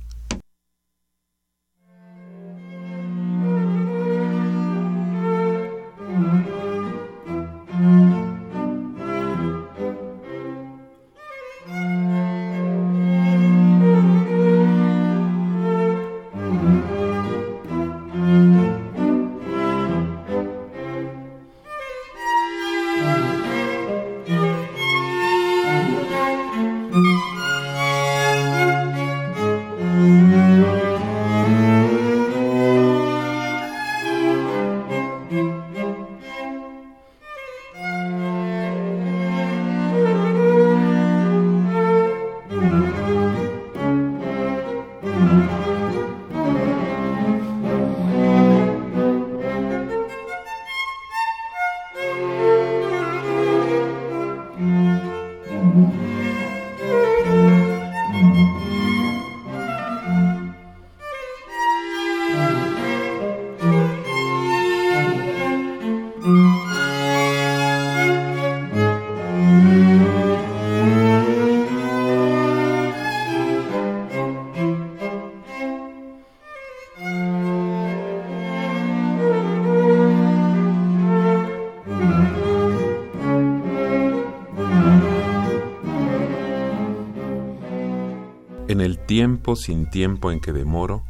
[89.19, 91.03] Tiempo sin tiempo en que demoro,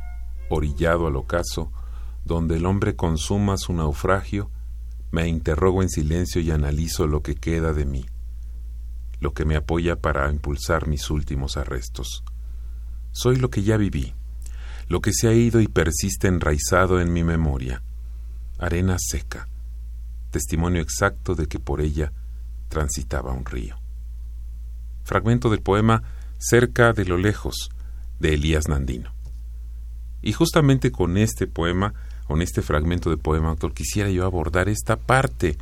[0.49, 1.71] orillado al ocaso,
[2.25, 4.49] donde el hombre consuma su naufragio,
[5.11, 8.07] me interrogo en silencio y analizo lo que queda de mí.
[9.19, 12.23] lo que me apoya para impulsar mis últimos arrestos.
[13.11, 14.15] Soy lo que ya viví,
[14.87, 17.83] lo que se ha ido y persiste enraizado en mi memoria,
[18.57, 19.47] arena seca,
[20.31, 22.11] testimonio exacto de que por ella
[22.69, 23.75] transitaba un río.
[25.03, 26.01] Fragmento del poema
[26.39, 27.69] Cerca de lo lejos,
[28.19, 29.11] de Elías Nandino.
[30.21, 31.93] Y justamente con este poema,
[32.27, 35.57] con este fragmento de poema, autor, quisiera yo abordar esta parte,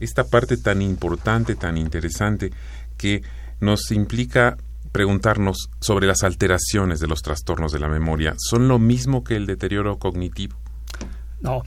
[0.00, 2.52] esta parte tan importante, tan interesante,
[2.96, 3.22] que
[3.60, 4.58] nos implica
[4.90, 8.34] preguntarnos sobre las alteraciones de los trastornos de la memoria.
[8.36, 10.56] ¿Son lo mismo que el deterioro cognitivo?
[11.40, 11.62] No.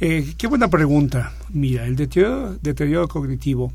[0.00, 1.32] Eh, qué buena pregunta.
[1.50, 3.72] Mira, el deterioro, deterioro cognitivo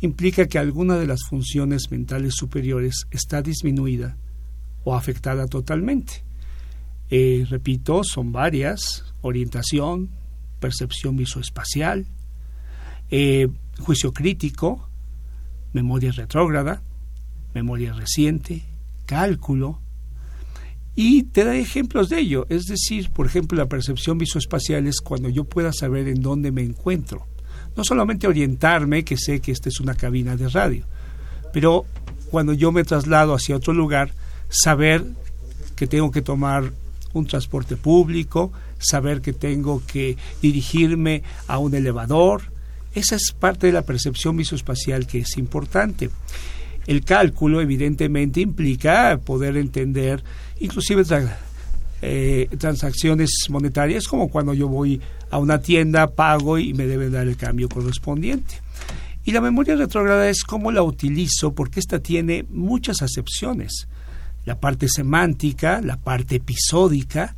[0.00, 4.16] implica que alguna de las funciones mentales superiores está disminuida
[4.84, 6.22] o afectada totalmente.
[7.10, 10.10] Eh, repito, son varias, orientación,
[10.60, 12.06] percepción visoespacial,
[13.10, 13.48] eh,
[13.80, 14.88] juicio crítico,
[15.72, 16.82] memoria retrógrada,
[17.54, 18.62] memoria reciente,
[19.06, 19.80] cálculo,
[20.94, 22.46] y te da ejemplos de ello.
[22.48, 26.62] Es decir, por ejemplo, la percepción visoespacial es cuando yo pueda saber en dónde me
[26.62, 27.26] encuentro.
[27.76, 30.84] No solamente orientarme, que sé que esta es una cabina de radio,
[31.52, 31.86] pero
[32.30, 34.12] cuando yo me traslado hacia otro lugar,
[34.50, 35.04] saber
[35.76, 36.72] que tengo que tomar
[37.12, 42.42] un transporte público, saber que tengo que dirigirme a un elevador.
[42.94, 46.10] Esa es parte de la percepción visoespacial que es importante.
[46.86, 50.22] El cálculo evidentemente implica poder entender
[50.58, 51.04] inclusive
[52.02, 57.28] eh, transacciones monetarias como cuando yo voy a una tienda, pago y me deben dar
[57.28, 58.56] el cambio correspondiente.
[59.24, 63.86] Y la memoria retrógrada es cómo la utilizo porque esta tiene muchas acepciones.
[64.44, 67.36] La parte semántica, la parte episódica,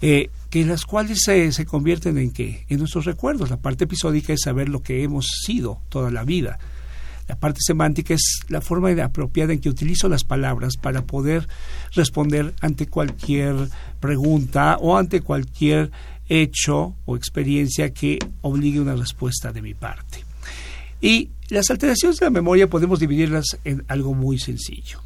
[0.00, 2.66] eh, que las cuales se, se convierten en qué?
[2.68, 3.50] En nuestros recuerdos.
[3.50, 6.58] La parte episódica es saber lo que hemos sido toda la vida.
[7.28, 11.48] La parte semántica es la forma apropiada en que utilizo las palabras para poder
[11.92, 13.54] responder ante cualquier
[14.00, 15.90] pregunta o ante cualquier
[16.28, 20.24] hecho o experiencia que obligue una respuesta de mi parte.
[21.00, 25.00] Y las alteraciones de la memoria podemos dividirlas en algo muy sencillo.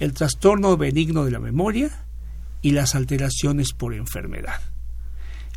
[0.00, 1.90] El trastorno benigno de la memoria
[2.62, 4.60] y las alteraciones por enfermedad.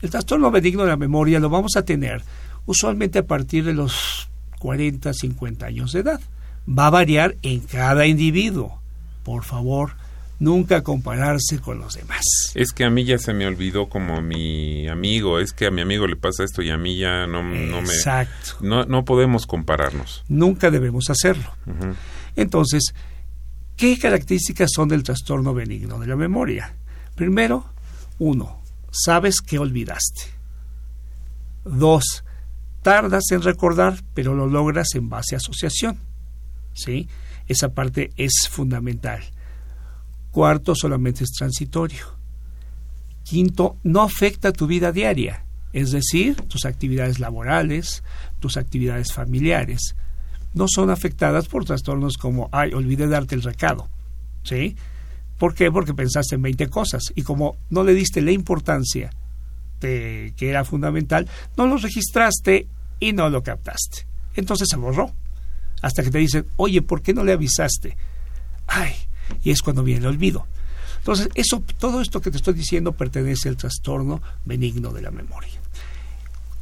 [0.02, 2.22] El trastorno benigno de la memoria lo vamos a tener
[2.66, 4.30] usualmente a partir de los
[4.60, 6.20] 40, 50 años de edad.
[6.68, 8.82] Va a variar en cada individuo.
[9.24, 9.96] Por favor,
[10.40, 12.24] nunca compararse con los demás.
[12.54, 15.80] Es que a mí ya se me olvidó como mi amigo, es que a mi
[15.80, 17.94] amigo le pasa esto y a mí ya no, no me...
[17.94, 18.58] Exacto.
[18.60, 20.26] No, no podemos compararnos.
[20.28, 21.50] Nunca debemos hacerlo.
[22.36, 22.94] Entonces,
[23.76, 26.76] ¿qué características son del trastorno benigno de la memoria?
[27.16, 27.66] Primero,
[28.20, 30.24] uno, sabes que olvidaste.
[31.66, 32.24] Dos,
[32.82, 35.98] tardas en recordar, pero lo logras en base a asociación.
[36.74, 37.08] ¿Sí?
[37.48, 39.24] Esa parte es fundamental.
[40.32, 42.06] Cuarto, solamente es transitorio.
[43.24, 48.04] Quinto, no afecta tu vida diaria, es decir, tus actividades laborales,
[48.40, 49.96] tus actividades familiares.
[50.54, 53.90] No son afectadas por trastornos como, ay, olvidé darte el recado.
[54.44, 54.76] ¿Sí?
[55.38, 55.72] ¿Por qué?
[55.72, 59.12] Porque pensaste en 20 cosas y como no le diste la importancia
[59.82, 62.68] de, que era fundamental, no lo registraste
[63.00, 64.06] y no lo captaste.
[64.36, 65.12] Entonces se borró.
[65.82, 67.98] Hasta que te dicen, oye, ¿por qué no le avisaste?
[68.68, 68.94] Ay,
[69.44, 70.46] y es cuando viene el olvido.
[71.00, 75.63] Entonces, eso, todo esto que te estoy diciendo pertenece al trastorno benigno de la memoria.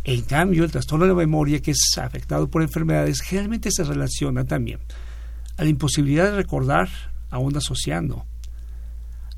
[0.03, 4.45] En cambio, el trastorno de la memoria, que es afectado por enfermedades, generalmente se relaciona
[4.45, 4.79] también
[5.57, 6.89] a la imposibilidad de recordar,
[7.29, 8.25] aún asociando,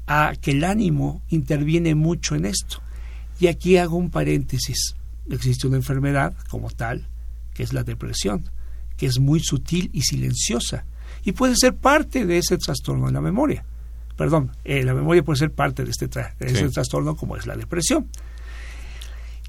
[0.07, 2.81] a que el ánimo interviene mucho en esto.
[3.39, 4.95] Y aquí hago un paréntesis.
[5.29, 7.07] Existe una enfermedad como tal,
[7.53, 8.49] que es la depresión,
[8.95, 10.85] que es muy sutil y silenciosa
[11.23, 13.65] y puede ser parte de ese trastorno de la memoria.
[14.17, 18.07] Perdón, eh, la memoria puede ser parte de este ese trastorno como es la depresión.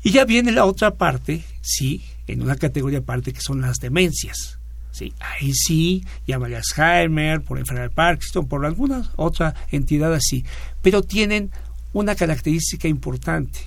[0.05, 4.59] Y ya viene la otra parte, sí, en una categoría aparte que son las demencias.
[4.93, 10.45] Sí, ahí sí, llámale Alzheimer, por enfermedad de Parkinson, por alguna otra entidad así.
[10.83, 11.51] Pero tienen
[11.95, 13.61] una característica importante,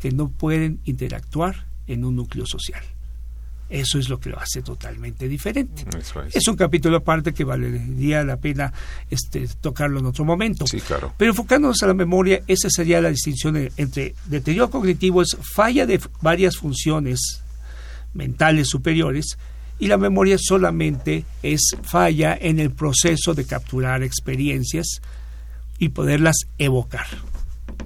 [0.00, 2.82] que no pueden interactuar en un núcleo social.
[3.68, 5.84] Eso es lo que lo hace totalmente diferente.
[6.32, 6.46] es.
[6.46, 8.72] un capítulo aparte que valería la pena
[9.10, 10.66] este, tocarlo en otro momento.
[10.66, 11.12] Sí, claro.
[11.16, 16.00] Pero enfocándonos a la memoria, esa sería la distinción entre deterioro cognitivo, es falla de
[16.20, 17.42] varias funciones
[18.14, 19.36] mentales superiores,
[19.78, 25.00] y la memoria solamente es falla en el proceso de capturar experiencias
[25.78, 27.06] y poderlas evocar.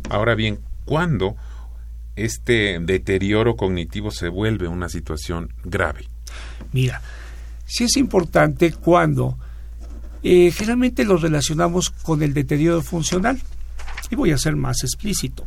[0.09, 1.37] Ahora bien, ¿cuándo
[2.25, 6.07] este deterioro cognitivo se vuelve una situación grave?
[6.73, 7.03] Mira,
[7.67, 9.39] sí es importante cuando
[10.23, 13.41] eh, generalmente lo relacionamos con el deterioro funcional.
[14.11, 15.47] Y voy a ser más explícito.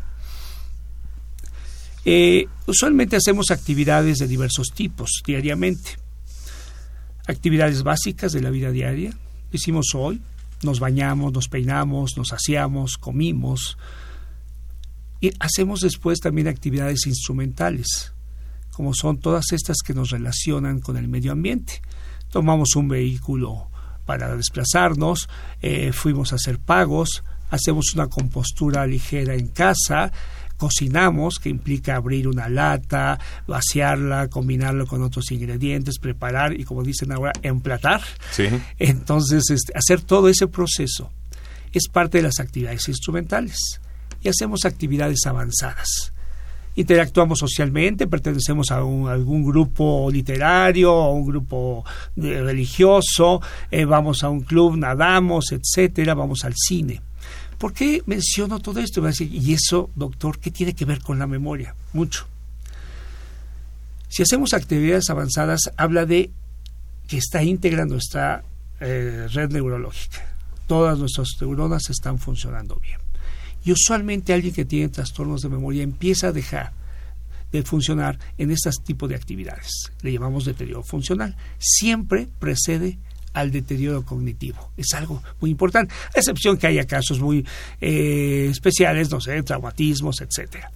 [2.06, 5.98] Eh, usualmente hacemos actividades de diversos tipos diariamente.
[7.28, 9.14] Actividades básicas de la vida diaria.
[9.52, 10.22] Hicimos hoy,
[10.64, 13.78] nos bañamos, nos peinamos, nos aseamos, comimos.
[15.24, 18.12] Y hacemos después también actividades instrumentales,
[18.74, 21.82] como son todas estas que nos relacionan con el medio ambiente.
[22.30, 23.70] Tomamos un vehículo
[24.06, 25.30] para desplazarnos,
[25.62, 30.12] eh, fuimos a hacer pagos, hacemos una compostura ligera en casa,
[30.58, 33.18] cocinamos, que implica abrir una lata,
[33.48, 38.02] vaciarla, combinarlo con otros ingredientes, preparar y, como dicen ahora, emplatar.
[38.78, 41.14] Entonces, este, hacer todo ese proceso
[41.72, 43.80] es parte de las actividades instrumentales
[44.24, 46.14] y hacemos actividades avanzadas.
[46.76, 54.42] Interactuamos socialmente, pertenecemos a, algún grupo literario, a un grupo religioso, eh, vamos a un
[54.42, 57.02] club, nadamos, etcétera, vamos al cine
[57.64, 59.02] ¿Por qué menciono todo esto?
[59.22, 61.74] y eso, doctor, ¿qué tiene que ver con la memoria?
[61.94, 62.28] Mucho.
[64.10, 66.30] Si hacemos actividades avanzadas, habla de
[67.08, 68.44] que está íntegra nuestra
[68.82, 70.26] eh, red neurológica.
[70.68, 73.03] Todas nuestras neuronas están funcionando bien.
[73.64, 76.74] Y usualmente alguien que tiene trastornos de memoria empieza a dejar
[77.52, 79.92] de funcionar en este tipo de actividades.
[80.02, 81.36] Le llamamos deterioro funcional.
[81.60, 82.98] Siempre precede
[83.34, 84.72] al deterioro cognitivo.
[84.78, 87.46] Es algo muy importante, a excepción que haya casos muy
[87.82, 90.72] eh, especiales, no sé, traumatismos, etcétera.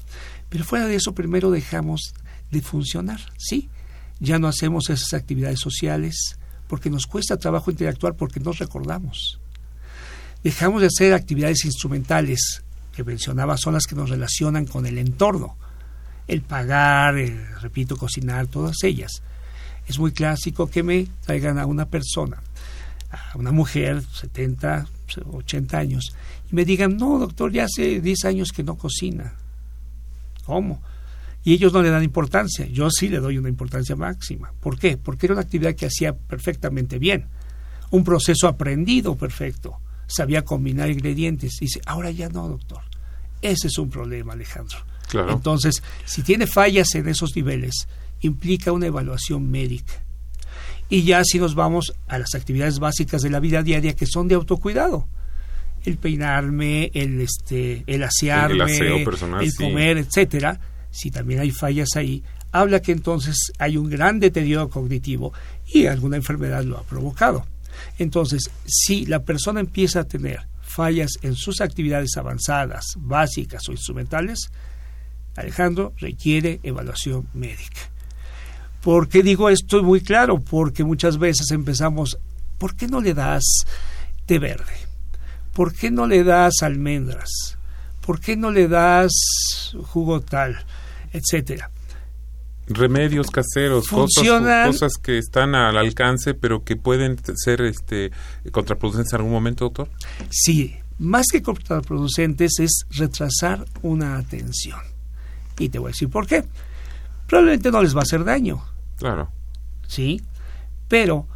[0.50, 2.14] Pero fuera de eso, primero dejamos
[2.52, 3.70] de funcionar, ¿sí?
[4.20, 9.40] Ya no hacemos esas actividades sociales porque nos cuesta trabajo interactuar porque no recordamos.
[10.44, 12.64] Dejamos de hacer actividades instrumentales
[12.98, 15.56] que mencionaba, son las que nos relacionan con el entorno.
[16.28, 19.22] El pagar, el, repito, cocinar, todas ellas.
[19.86, 22.42] Es muy clásico que me traigan a una persona
[23.10, 24.88] a una mujer, 70,
[25.32, 26.14] 80 años,
[26.52, 29.34] y me digan, no, doctor, ya hace 10 años que no cocina.
[30.46, 30.82] ¿Cómo?
[31.44, 32.66] Y ellos no le dan importancia.
[32.66, 34.52] Yo sí le doy una importancia máxima.
[34.60, 34.98] ¿Por qué?
[34.98, 37.28] Porque era una actividad que hacía perfectamente bien.
[37.92, 39.78] Un proceso aprendido perfecto.
[40.08, 41.62] Sabía combinar ingredientes.
[41.62, 42.82] Y dice, ahora ya no, doctor.
[43.42, 44.78] Ese es un problema, Alejandro.
[45.30, 47.88] Entonces, si tiene fallas en esos niveles,
[48.22, 50.02] implica una evaluación médica
[50.90, 54.28] y ya si nos vamos a las actividades básicas de la vida diaria que son
[54.28, 55.08] de autocuidado.
[55.84, 60.60] El peinarme, el este, el asearme, el, comer, etcétera.
[60.90, 65.34] Si también hay fallas ahí, habla que entonces hay un gran deterioro cognitivo
[65.72, 67.46] y alguna enfermedad lo ha provocado.
[67.98, 74.52] Entonces, si la persona empieza a tener fallas en sus actividades avanzadas, básicas o instrumentales,
[75.36, 77.82] Alejandro requiere evaluación médica.
[78.82, 80.40] ¿Por qué digo esto muy claro?
[80.40, 82.18] Porque muchas veces empezamos,
[82.58, 83.44] ¿por qué no le das
[84.26, 84.74] té verde?
[85.54, 87.58] ¿Por qué no le das almendras?
[88.06, 89.12] ¿Por qué no le das
[89.88, 90.66] jugo tal?
[91.12, 91.72] Etcétera.
[92.68, 98.12] Remedios caseros, cosas, cosas, que están al alcance, pero que pueden ser este,
[98.52, 99.90] contraproducentes en algún momento, doctor.
[100.30, 104.80] Sí, más que contraproducentes es retrasar una atención.
[105.58, 106.44] Y te voy a decir por qué.
[107.28, 108.64] Probablemente no les va a hacer daño,
[108.98, 109.30] Claro.
[109.88, 110.22] ¿Sí?
[110.88, 111.28] Pero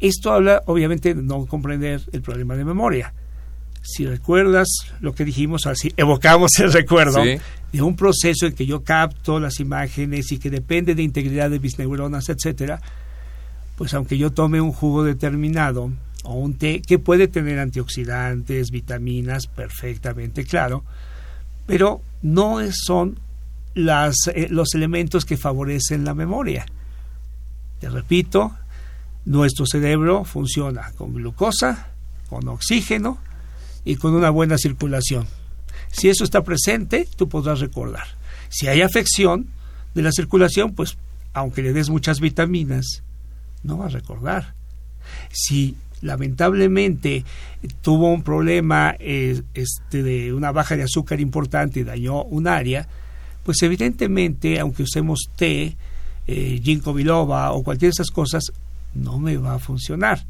[0.00, 3.14] esto habla, obviamente, de no comprender el problema de memoria.
[3.82, 4.68] Si recuerdas
[5.00, 9.60] lo que dijimos, así evocamos el recuerdo de un proceso en que yo capto las
[9.60, 12.80] imágenes y que depende de integridad de mis neuronas, etcétera,
[13.76, 15.92] pues aunque yo tome un jugo determinado
[16.24, 20.84] o un té que puede tener antioxidantes, vitaminas, perfectamente claro,
[21.66, 23.18] pero no son
[23.74, 26.66] las, eh, los elementos que favorecen la memoria.
[27.78, 28.52] Te repito,
[29.24, 31.90] nuestro cerebro funciona con glucosa,
[32.28, 33.18] con oxígeno
[33.88, 35.26] y con una buena circulación.
[35.90, 38.04] Si eso está presente, tú podrás recordar.
[38.50, 39.46] Si hay afección
[39.94, 40.98] de la circulación, pues
[41.32, 43.02] aunque le des muchas vitaminas,
[43.62, 44.52] no va a recordar.
[45.32, 47.24] Si lamentablemente
[47.80, 52.86] tuvo un problema eh, este, de una baja de azúcar importante y dañó un área,
[53.42, 55.78] pues evidentemente, aunque usemos té,
[56.26, 58.44] eh, ginkgo biloba o cualquiera de esas cosas,
[58.94, 60.26] no me va a funcionar.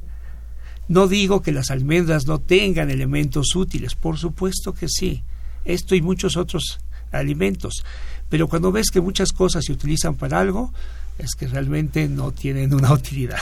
[0.88, 5.22] No digo que las almendras no tengan elementos útiles, por supuesto que sí.
[5.64, 6.80] Esto y muchos otros
[7.12, 7.84] alimentos.
[8.28, 10.72] Pero cuando ves que muchas cosas se utilizan para algo,
[11.18, 13.40] es que realmente no tienen una utilidad.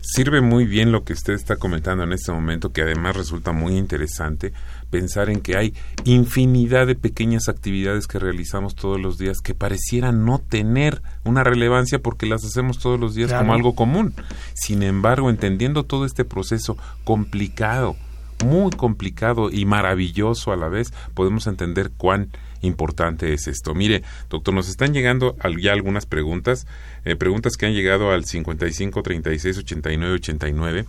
[0.00, 3.76] Sirve muy bien lo que usted está comentando en este momento, que además resulta muy
[3.76, 4.54] interesante
[4.90, 10.24] pensar en que hay infinidad de pequeñas actividades que realizamos todos los días que parecieran
[10.24, 14.14] no tener una relevancia porque las hacemos todos los días como algo común.
[14.54, 17.96] Sin embargo, entendiendo todo este proceso complicado,
[18.44, 22.30] muy complicado y maravilloso a la vez, podemos entender cuán
[22.62, 23.74] importante es esto.
[23.74, 26.66] Mire, doctor, nos están llegando ya algunas preguntas,
[27.04, 30.84] eh, preguntas que han llegado al 55 36 89 89.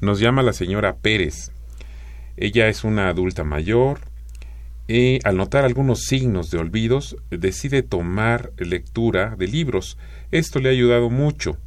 [0.00, 1.52] Nos llama la señora Pérez.
[2.36, 4.00] Ella es una adulta mayor
[4.86, 9.98] y al notar algunos signos de olvidos decide tomar lectura de libros.
[10.30, 11.58] Esto le ha ayudado mucho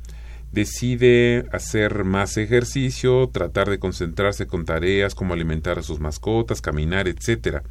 [0.51, 7.07] decide hacer más ejercicio, tratar de concentrarse con tareas como alimentar a sus mascotas, caminar,
[7.07, 7.63] etcétera.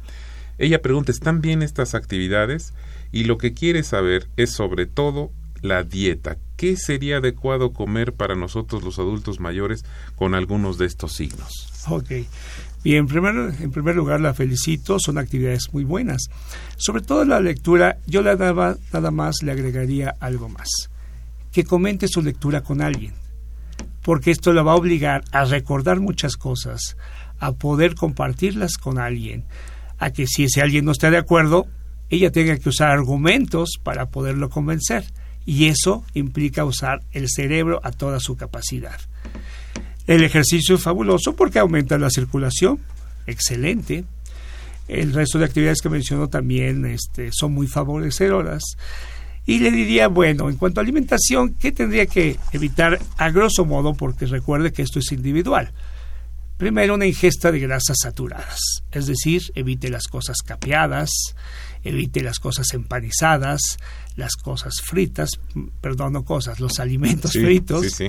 [0.61, 2.75] Ella pregunta, ¿están bien estas actividades?
[3.11, 5.31] Y lo que quiere saber es sobre todo
[5.63, 6.37] la dieta.
[6.55, 9.83] ¿Qué sería adecuado comer para nosotros los adultos mayores
[10.15, 11.49] con algunos de estos signos?
[11.89, 12.11] Ok.
[12.83, 16.29] Bien, en primer, lugar la felicito, son actividades muy buenas.
[16.77, 20.69] Sobre todo la lectura, yo le daba, nada más le agregaría algo más
[21.51, 23.13] que comente su lectura con alguien,
[24.03, 26.97] porque esto la va a obligar a recordar muchas cosas,
[27.39, 29.43] a poder compartirlas con alguien,
[30.01, 31.67] a que si ese alguien no está de acuerdo,
[32.09, 35.05] ella tenga que usar argumentos para poderlo convencer.
[35.45, 38.99] Y eso implica usar el cerebro a toda su capacidad.
[40.07, 42.79] El ejercicio es fabuloso porque aumenta la circulación,
[43.27, 44.03] excelente.
[44.87, 48.63] El resto de actividades que mencionó también este, son muy favorecedoras.
[49.45, 53.93] Y le diría, bueno, en cuanto a alimentación, ¿qué tendría que evitar a grosso modo?
[53.93, 55.71] Porque recuerde que esto es individual.
[56.61, 58.59] Primero, una ingesta de grasas saturadas,
[58.91, 61.09] es decir, evite las cosas capeadas,
[61.83, 63.79] evite las cosas empanizadas,
[64.15, 65.31] las cosas fritas,
[65.81, 67.99] perdón, no cosas, los alimentos fritos,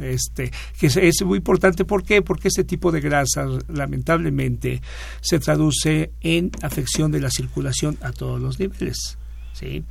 [0.00, 2.22] este, que es, muy importante, ¿por qué?
[2.22, 4.82] Porque ese tipo de grasas lamentablemente
[5.20, 9.18] se traduce en afección de la circulación a todos los niveles,
[9.52, 9.82] ¿sí?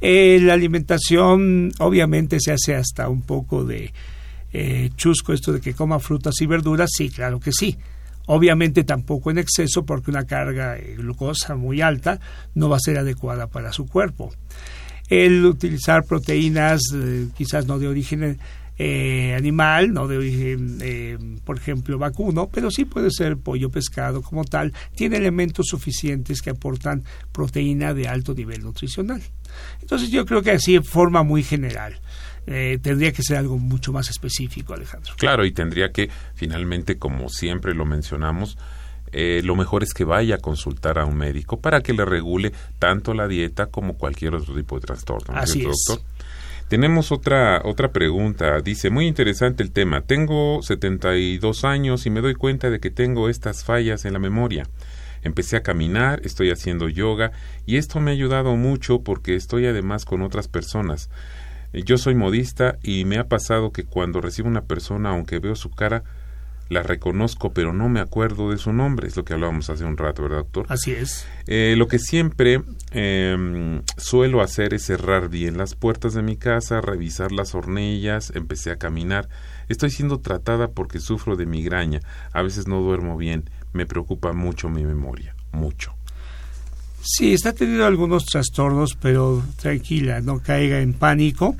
[0.00, 3.92] Eh, la alimentación obviamente se hace hasta un poco de
[4.52, 7.76] eh, chusco esto de que coma frutas y verduras, sí, claro que sí.
[8.26, 12.20] Obviamente tampoco en exceso porque una carga de glucosa muy alta
[12.54, 14.32] no va a ser adecuada para su cuerpo.
[15.08, 18.38] El utilizar proteínas eh, quizás no de origen
[18.82, 24.22] eh, animal, no de origen, eh, por ejemplo, vacuno, pero sí puede ser pollo, pescado
[24.22, 29.20] como tal, tiene elementos suficientes que aportan proteína de alto nivel nutricional.
[29.82, 32.00] Entonces yo creo que así en forma muy general.
[32.50, 35.14] Eh, tendría que ser algo mucho más específico, Alejandro.
[35.16, 38.58] Claro, y tendría que, finalmente, como siempre lo mencionamos,
[39.12, 43.14] lo mejor es que vaya a consultar a un médico para que le regule tanto
[43.14, 45.34] la dieta como cualquier otro tipo de trastorno.
[45.36, 45.66] Así es.
[45.86, 46.04] Doctor?
[46.70, 48.60] Tenemos otra, otra pregunta.
[48.60, 50.02] Dice, muy interesante el tema.
[50.02, 54.68] Tengo 72 años y me doy cuenta de que tengo estas fallas en la memoria.
[55.22, 57.32] Empecé a caminar, estoy haciendo yoga
[57.66, 61.10] y esto me ha ayudado mucho porque estoy además con otras personas.
[61.72, 65.70] Yo soy modista y me ha pasado que cuando recibo una persona, aunque veo su
[65.70, 66.02] cara,
[66.70, 69.08] la reconozco, pero no me acuerdo de su nombre.
[69.08, 70.66] Es lo que hablábamos hace un rato, ¿verdad, doctor?
[70.68, 71.26] Así es.
[71.46, 72.62] Eh, lo que siempre
[72.92, 78.70] em, suelo hacer es cerrar bien las puertas de mi casa, revisar las hornillas, empecé
[78.70, 79.28] a caminar.
[79.68, 82.00] Estoy siendo tratada porque sufro de migraña.
[82.32, 83.50] A veces no duermo bien.
[83.72, 85.34] Me preocupa mucho mi memoria.
[85.52, 85.94] Mucho.
[87.02, 91.56] Sí, está teniendo algunos trastornos, pero tranquila, no caiga en pánico.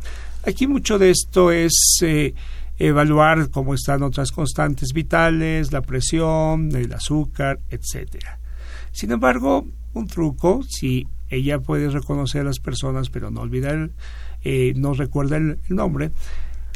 [0.47, 1.73] Aquí mucho de esto es
[2.03, 2.35] eh,
[2.79, 8.39] evaluar cómo están otras constantes vitales, la presión, el azúcar, etcétera.
[8.93, 13.91] Sin embargo, un truco, si ella puede reconocer a las personas pero no olvidar,
[14.45, 16.11] eh, no recuerda el, nombre,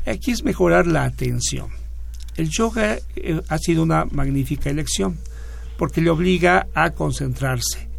[0.07, 1.69] aquí es mejorar la atención.
[2.35, 5.19] El yoga eh, ha sido una magnífica elección
[5.77, 7.94] porque le obliga a concentrarse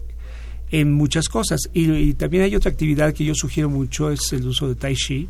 [0.72, 1.62] en muchas cosas.
[1.74, 5.30] Y, también hay otra actividad que yo sugiero mucho, es el uso de tai chi,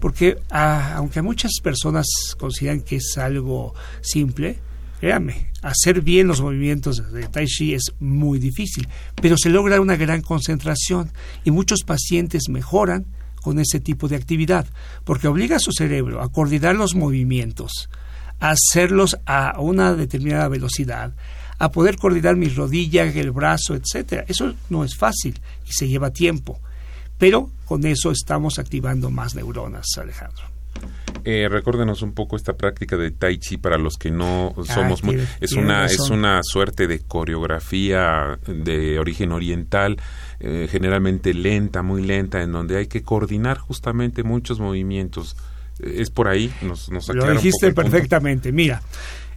[0.00, 2.06] porque ah, aunque muchas personas
[2.38, 4.58] consideran que es algo simple,
[5.00, 8.88] créanme, hacer bien los movimientos de Tai Chi es muy difícil,
[9.20, 11.10] pero se logra una gran concentración
[11.44, 13.04] y muchos pacientes mejoran
[13.42, 14.66] con ese tipo de actividad,
[15.04, 17.90] porque obliga a su cerebro a coordinar los movimientos,
[18.40, 21.14] a hacerlos a una determinada velocidad,
[21.58, 24.24] a poder coordinar mis rodillas, el brazo, etcétera.
[24.28, 26.60] Eso no es fácil y se lleva tiempo.
[27.18, 30.42] Pero con eso estamos activando más neuronas, Alejandro.
[31.24, 35.04] Eh, recuérdenos un poco esta práctica de Tai Chi para los que no Ah, somos
[35.04, 35.14] muy...
[35.14, 39.96] tiene- Es tiene una, es una suerte de coreografía de origen oriental,
[40.40, 45.36] eh, generalmente lenta, muy lenta, en donde hay que coordinar justamente muchos movimientos.
[45.78, 47.90] Es por ahí, nos, nos Lo un dijiste poco el punto.
[47.92, 48.52] perfectamente.
[48.52, 48.82] Mira,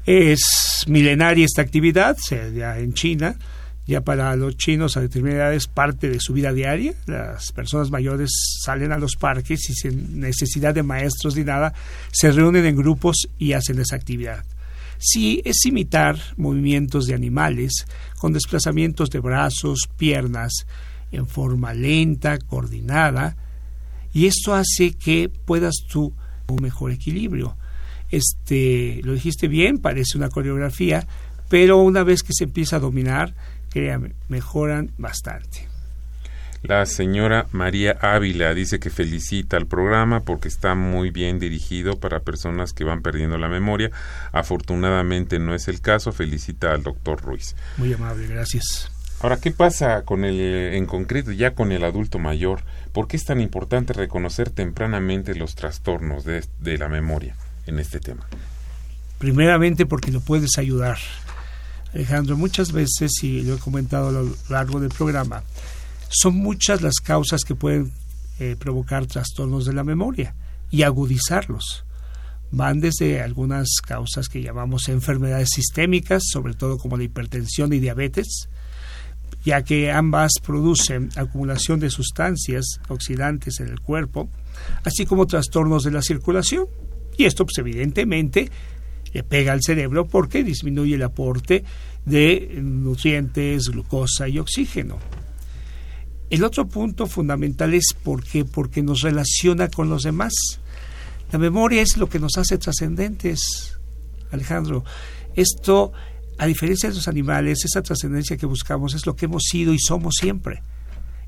[0.07, 0.39] es
[0.87, 2.17] milenaria esta actividad,
[2.55, 3.37] da en China.
[3.85, 6.93] Ya para los chinos a determinada edad es parte de su vida diaria.
[7.05, 8.31] Las personas mayores
[8.63, 11.73] salen a los parques y sin necesidad de maestros ni nada,
[12.11, 14.45] se reúnen en grupos y hacen esa actividad.
[14.97, 17.85] Sí, es imitar movimientos de animales
[18.17, 20.65] con desplazamientos de brazos, piernas,
[21.11, 23.35] en forma lenta, coordinada,
[24.13, 26.13] y esto hace que puedas tú
[26.47, 27.57] un mejor equilibrio.
[28.11, 31.07] Este, lo dijiste bien, parece una coreografía,
[31.49, 33.33] pero una vez que se empieza a dominar,
[33.69, 35.67] créame, mejoran bastante.
[36.63, 42.21] La señora María Ávila dice que felicita al programa porque está muy bien dirigido para
[42.21, 43.91] personas que van perdiendo la memoria.
[44.31, 46.11] Afortunadamente no es el caso.
[46.11, 47.55] Felicita al doctor Ruiz.
[47.77, 48.91] Muy amable, gracias.
[49.21, 52.61] Ahora, ¿qué pasa con el, en concreto, ya con el adulto mayor?
[52.91, 57.35] ¿Por qué es tan importante reconocer tempranamente los trastornos de, de la memoria
[57.67, 58.27] en este tema?
[59.17, 60.97] Primeramente porque lo puedes ayudar.
[61.93, 65.43] Alejandro, muchas veces, y lo he comentado a lo largo del programa,
[66.09, 67.91] son muchas las causas que pueden
[68.39, 70.35] eh, provocar trastornos de la memoria
[70.69, 71.85] y agudizarlos.
[72.51, 78.47] Van desde algunas causas que llamamos enfermedades sistémicas, sobre todo como la hipertensión y diabetes,
[79.43, 84.29] ya que ambas producen acumulación de sustancias oxidantes en el cuerpo,
[84.83, 86.67] así como trastornos de la circulación.
[87.17, 88.49] Y esto, pues, evidentemente,
[89.13, 91.63] le pega al cerebro porque disminuye el aporte
[92.05, 94.97] de nutrientes, glucosa y oxígeno.
[96.29, 100.33] El otro punto fundamental es por qué, porque nos relaciona con los demás.
[101.31, 103.77] La memoria es lo que nos hace trascendentes,
[104.31, 104.83] Alejandro.
[105.35, 105.93] Esto,
[106.37, 109.79] a diferencia de los animales, esa trascendencia que buscamos es lo que hemos sido y
[109.79, 110.61] somos siempre.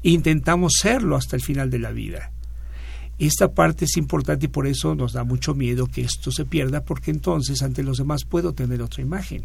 [0.04, 2.32] E intentamos serlo hasta el final de la vida.
[3.20, 6.86] Esta parte es importante y por eso nos da mucho miedo que esto se pierda,
[6.86, 9.44] porque entonces ante los demás puedo tener otra imagen.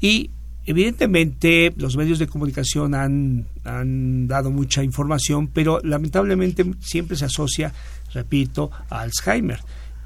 [0.00, 0.30] Y
[0.64, 7.72] evidentemente los medios de comunicación han, han dado mucha información, pero lamentablemente siempre se asocia,
[8.14, 9.60] repito, a Alzheimer.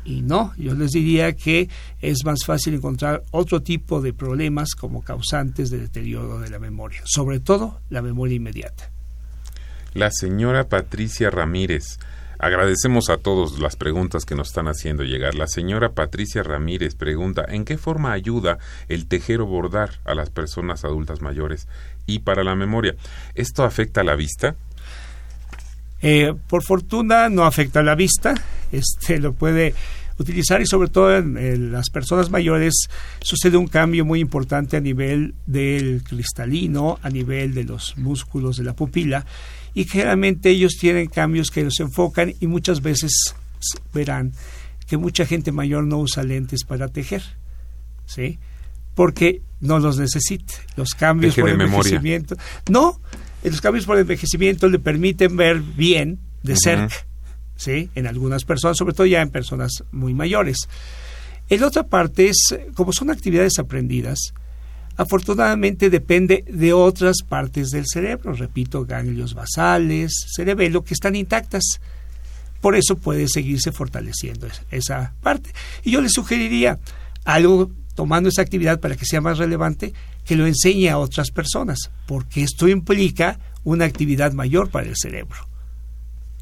[0.06, 1.68] Y no, yo les diría que
[2.00, 7.02] es más fácil encontrar otro tipo de problemas como causantes de deterioro de la memoria,
[7.04, 8.90] sobre todo la memoria inmediata.
[9.94, 11.98] La señora Patricia Ramírez.
[12.38, 15.34] Agradecemos a todos las preguntas que nos están haciendo llegar.
[15.34, 18.58] La señora Patricia Ramírez pregunta ¿en qué forma ayuda
[18.88, 21.68] el tejer o bordar a las personas adultas mayores
[22.06, 22.96] y para la memoria?
[23.34, 24.56] ¿Esto afecta a la vista?
[26.02, 28.34] Eh, por fortuna no afecta a la vista,
[28.72, 29.74] este lo puede
[30.18, 32.88] utilizar y sobre todo en, en, las personas mayores
[33.20, 38.64] sucede un cambio muy importante a nivel del cristalino, a nivel de los músculos de
[38.64, 39.24] la pupila
[39.74, 43.34] y generalmente ellos tienen cambios que los enfocan y muchas veces
[43.92, 44.32] verán
[44.86, 47.22] que mucha gente mayor no usa lentes para tejer,
[48.06, 48.38] ¿sí?
[48.94, 50.54] Porque no los necesita.
[50.76, 52.36] Los cambios Teje por envejecimiento.
[52.70, 53.00] No,
[53.42, 56.94] los cambios por envejecimiento le permiten ver bien de cerca,
[57.56, 57.90] ¿sí?
[57.94, 60.68] En algunas personas, sobre todo ya en personas muy mayores.
[61.48, 64.34] En otra parte es, como son actividades aprendidas,
[64.96, 71.62] afortunadamente depende de otras partes del cerebro, repito, ganglios basales, cerebelo, que están intactas.
[72.60, 75.50] Por eso puede seguirse fortaleciendo es- esa parte.
[75.82, 76.78] Y yo le sugeriría
[77.24, 79.92] algo, tomando esa actividad para que sea más relevante,
[80.24, 85.36] que lo enseñe a otras personas, porque esto implica una actividad mayor para el cerebro.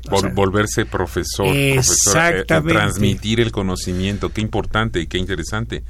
[0.08, 5.18] O Vol- sea, volverse profesor, profesor, eh, eh, transmitir el conocimiento, qué importante y qué
[5.18, 5.84] interesante.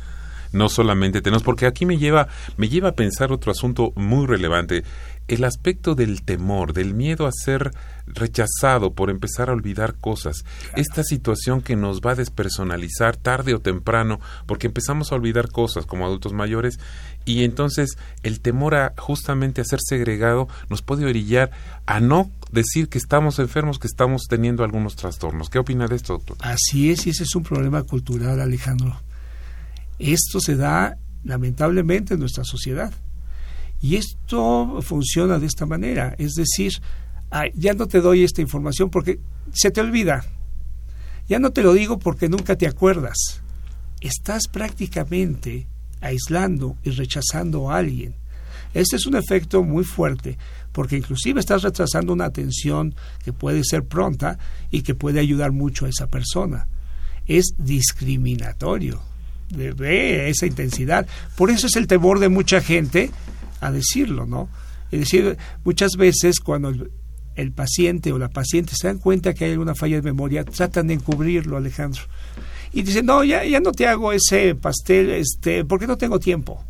[0.52, 4.84] No solamente tenemos, porque aquí me lleva, me lleva a pensar otro asunto muy relevante,
[5.28, 7.70] el aspecto del temor, del miedo a ser
[8.06, 10.44] rechazado por empezar a olvidar cosas.
[10.76, 15.86] Esta situación que nos va a despersonalizar tarde o temprano, porque empezamos a olvidar cosas
[15.86, 16.78] como adultos mayores,
[17.24, 21.50] y entonces el temor a justamente a ser segregado nos puede orillar
[21.86, 25.48] a no decir que estamos enfermos, que estamos teniendo algunos trastornos.
[25.48, 26.36] ¿Qué opina de esto, doctor?
[26.40, 29.00] Así es, y ese es un problema cultural, Alejandro.
[30.02, 32.92] Esto se da lamentablemente en nuestra sociedad.
[33.80, 36.14] Y esto funciona de esta manera.
[36.18, 36.72] Es decir,
[37.30, 39.20] "Ay, ya no te doy esta información porque
[39.52, 40.24] se te olvida.
[41.28, 43.42] Ya no te lo digo porque nunca te acuerdas.
[44.00, 45.68] Estás prácticamente
[46.00, 48.16] aislando y rechazando a alguien.
[48.74, 50.36] Este es un efecto muy fuerte
[50.72, 52.94] porque inclusive estás retrasando una atención
[53.24, 54.38] que puede ser pronta
[54.70, 56.66] y que puede ayudar mucho a esa persona.
[57.28, 59.11] es discriminatorio.
[59.52, 61.06] Ve esa intensidad.
[61.36, 63.10] Por eso es el temor de mucha gente
[63.60, 64.48] a decirlo, ¿no?
[64.90, 66.90] Es decir, muchas veces cuando el,
[67.34, 70.88] el paciente o la paciente se dan cuenta que hay alguna falla de memoria, tratan
[70.88, 72.02] de encubrirlo, Alejandro.
[72.72, 76.64] Y dicen, no, ya, ya no te hago ese pastel, este, porque no tengo tiempo.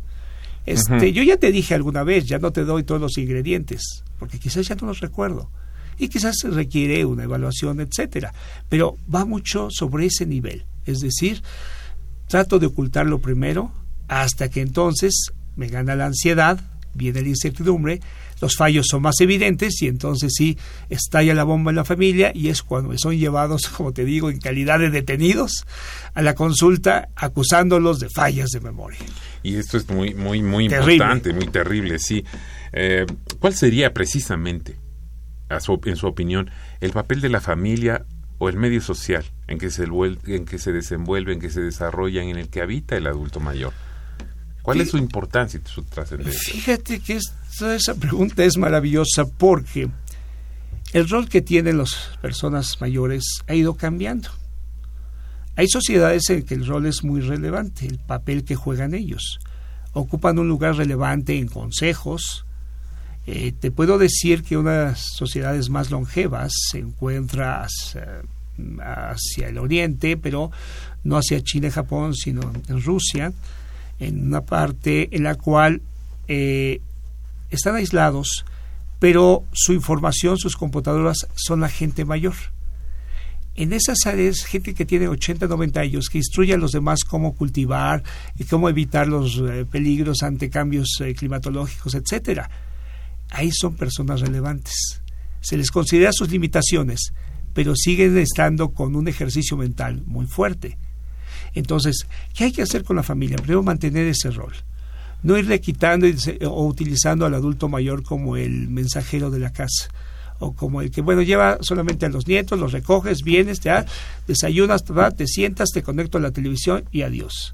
[0.65, 4.39] Este, Yo ya te dije alguna vez, ya no te doy todos los ingredientes, porque
[4.39, 5.49] quizás ya no los recuerdo.
[5.97, 8.33] Y quizás se requiere una evaluación, etcétera.
[8.69, 10.65] Pero va mucho sobre ese nivel.
[10.85, 11.41] Es decir,
[12.33, 13.71] trato de ocultarlo primero
[14.07, 16.59] hasta que entonces me gana la ansiedad,
[16.95, 18.01] viene la incertidumbre,
[18.41, 20.57] los fallos son más evidentes y entonces sí
[20.89, 24.39] estalla la bomba en la familia y es cuando son llevados, como te digo, en
[24.39, 25.67] calidad de detenidos
[26.15, 28.97] a la consulta acusándolos de fallas de memoria.
[29.43, 32.25] Y esto es muy, muy, muy importante, muy terrible, sí.
[32.71, 33.05] Eh,
[33.37, 34.79] ¿Cuál sería precisamente,
[35.51, 36.49] en su opinión,
[36.81, 38.07] el papel de la familia
[38.43, 42.21] o el medio social en que se, en que se desenvuelve, en que se desarrolla,
[42.21, 43.71] en el que habita el adulto mayor?
[44.61, 46.53] ¿Cuál es su importancia y su trascendencia?
[46.53, 47.19] Fíjate que
[47.75, 49.89] esa pregunta es maravillosa porque
[50.91, 54.29] el rol que tienen las personas mayores ha ido cambiando.
[55.55, 59.39] Hay sociedades en que el rol es muy relevante, el papel que juegan ellos.
[59.93, 62.45] Ocupan un lugar relevante en consejos.
[63.25, 70.51] Eh, te puedo decir que unas sociedades más longevas se encuentra hacia el oriente, pero
[71.03, 73.33] no hacia China y Japón, sino en Rusia
[73.99, 75.81] en una parte en la cual
[76.27, 76.81] eh,
[77.49, 78.45] están aislados,
[78.99, 82.35] pero su información, sus computadoras son la gente mayor.
[83.55, 87.35] En esas áreas, gente que tiene 80, 90 años, que instruye a los demás cómo
[87.35, 88.03] cultivar
[88.37, 92.49] y cómo evitar los eh, peligros ante cambios eh, climatológicos, etcétera.
[93.33, 95.01] Ahí son personas relevantes.
[95.41, 97.13] Se les considera sus limitaciones,
[97.53, 100.77] pero siguen estando con un ejercicio mental muy fuerte.
[101.53, 103.37] Entonces, ¿qué hay que hacer con la familia?
[103.37, 104.53] Primero, mantener ese rol.
[105.23, 106.07] No irle quitando
[106.47, 109.89] o utilizando al adulto mayor como el mensajero de la casa
[110.39, 113.71] o como el que, bueno, lleva solamente a los nietos, los recoges, vienes, te
[114.27, 114.83] desayunas,
[115.15, 117.53] te sientas, te conecto a la televisión y adiós.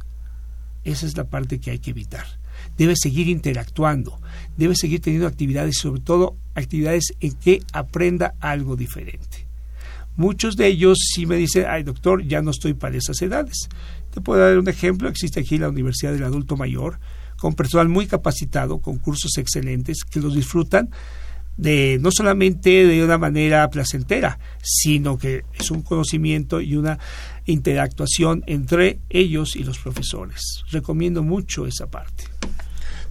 [0.84, 2.39] Esa es la parte que hay que evitar.
[2.80, 4.22] Debe seguir interactuando,
[4.56, 9.46] debe seguir teniendo actividades, sobre todo actividades en que aprenda algo diferente.
[10.16, 13.68] Muchos de ellos sí me dicen, ay doctor, ya no estoy para esas edades.
[14.14, 17.02] Te puedo dar un ejemplo, existe aquí la Universidad del Adulto Mayor,
[17.38, 20.90] con personal muy capacitado, con cursos excelentes, que los disfrutan
[21.58, 26.98] de no solamente de una manera placentera, sino que es un conocimiento y una
[27.46, 30.64] interactuación entre ellos y los profesores.
[30.72, 32.24] Recomiendo mucho esa parte.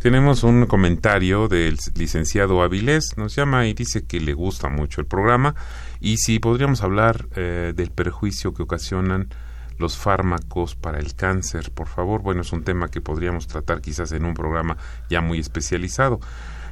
[0.01, 5.09] Tenemos un comentario del licenciado Avilés, nos llama y dice que le gusta mucho el
[5.09, 5.57] programa
[5.99, 9.29] y si podríamos hablar eh, del perjuicio que ocasionan
[9.77, 12.23] los fármacos para el cáncer, por favor.
[12.23, 14.77] Bueno, es un tema que podríamos tratar quizás en un programa
[15.11, 16.21] ya muy especializado.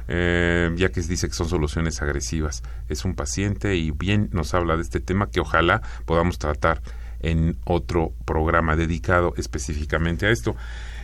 [0.09, 2.63] Eh, ya que dice que son soluciones agresivas.
[2.87, 6.81] Es un paciente y bien nos habla de este tema que ojalá podamos tratar
[7.19, 10.55] en otro programa dedicado específicamente a esto.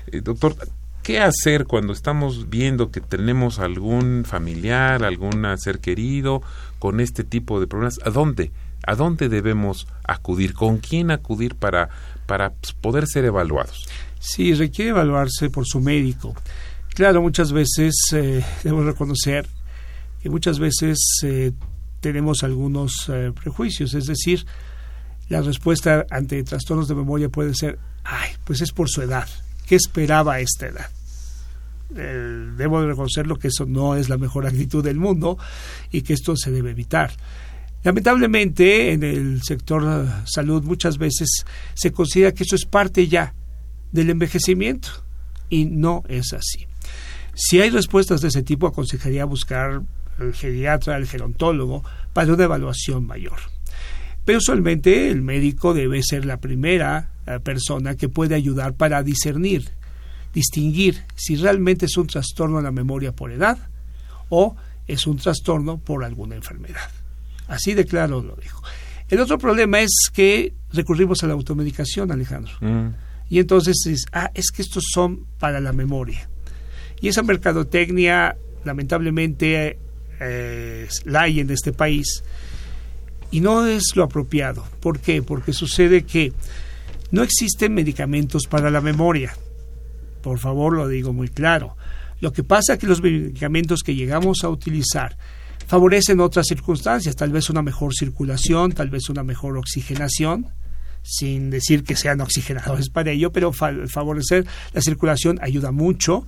[0.08, 0.56] Eh, doctor,
[1.04, 6.41] ¿Qué hacer cuando estamos viendo que tenemos algún familiar, algún ser querido
[6.80, 7.99] con este tipo de problemas?
[8.06, 8.54] ¿A dónde?
[8.88, 10.54] ¿A dónde debemos acudir?
[10.54, 11.89] ¿Con quién acudir para,
[12.26, 13.86] para pues, poder ser evaluados?
[14.18, 16.34] Sí, requiere evaluarse por su médico.
[16.93, 19.45] Claro, muchas veces eh, debemos reconocer
[20.22, 21.51] que muchas veces eh,
[21.99, 24.45] tenemos algunos eh, prejuicios, es decir,
[25.28, 29.28] la respuesta ante trastornos de memoria puede ser, ay, pues es por su edad,
[29.66, 30.89] ¿Qué esperaba esta edad?
[31.95, 35.38] Eh, debo reconocerlo que eso no es la mejor actitud del mundo
[35.91, 37.11] y que esto se debe evitar.
[37.84, 43.34] Lamentablemente, en el sector salud muchas veces se considera que eso es parte ya
[43.91, 44.89] del envejecimiento
[45.49, 46.66] y no es así.
[47.36, 49.82] Si hay respuestas de ese tipo, aconsejaría buscar
[50.20, 51.84] al geriatra, al gerontólogo,
[52.14, 53.39] para una evaluación mayor.
[54.24, 57.09] Pero usualmente el médico debe ser la primera
[57.44, 59.70] persona que puede ayudar para discernir,
[60.34, 63.58] distinguir si realmente es un trastorno de la memoria por edad
[64.30, 64.56] o
[64.88, 66.90] es un trastorno por alguna enfermedad.
[67.48, 68.62] Así de claro lo dijo.
[69.10, 72.54] El otro problema es que recurrimos a la automedicación, Alejandro.
[72.62, 72.88] Mm.
[73.30, 76.30] Y entonces es, ah, es que estos son para la memoria.
[77.02, 79.78] Y esa mercadotecnia, lamentablemente,
[80.20, 82.24] eh, la hay en este país
[83.32, 84.64] y no es lo apropiado.
[84.80, 85.22] ¿Por qué?
[85.22, 86.34] Porque sucede que
[87.14, 89.36] no existen medicamentos para la memoria.
[90.24, 91.78] Por favor, lo digo muy claro.
[92.22, 95.16] Lo que pasa es que los medicamentos que llegamos a utilizar
[95.68, 100.47] favorecen otras circunstancias, tal vez una mejor circulación, tal vez una mejor oxigenación,
[101.03, 106.26] sin decir que sean oxigenadores para ello, pero favorecer la circulación ayuda mucho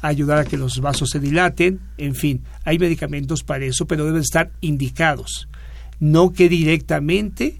[0.00, 4.22] ayudar a que los vasos se dilaten, en fin, hay medicamentos para eso, pero deben
[4.22, 5.48] estar indicados,
[5.98, 7.59] no que directamente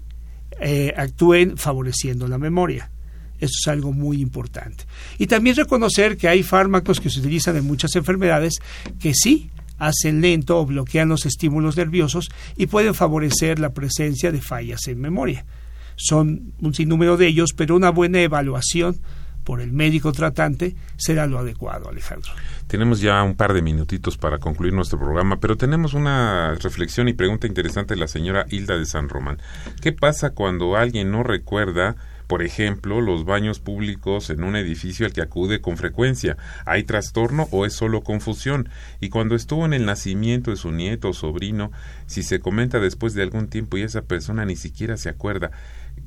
[0.61, 2.91] eh, actúen favoreciendo la memoria.
[3.39, 4.85] Eso es algo muy importante.
[5.17, 8.59] Y también reconocer que hay fármacos que se utilizan en muchas enfermedades
[8.99, 9.49] que sí
[9.79, 15.01] hacen lento o bloquean los estímulos nerviosos y pueden favorecer la presencia de fallas en
[15.01, 15.43] memoria.
[15.95, 19.01] Son un sinnúmero de ellos, pero una buena evaluación
[19.43, 22.31] por el médico tratante será lo adecuado, Alejandro.
[22.67, 27.13] Tenemos ya un par de minutitos para concluir nuestro programa, pero tenemos una reflexión y
[27.13, 29.39] pregunta interesante de la señora Hilda de San Román.
[29.81, 31.95] ¿Qué pasa cuando alguien no recuerda
[32.31, 36.37] por ejemplo, los baños públicos en un edificio al que acude con frecuencia.
[36.65, 38.69] ¿Hay trastorno o es solo confusión?
[39.01, 41.73] Y cuando estuvo en el nacimiento de su nieto o sobrino,
[42.05, 45.51] si se comenta después de algún tiempo y esa persona ni siquiera se acuerda,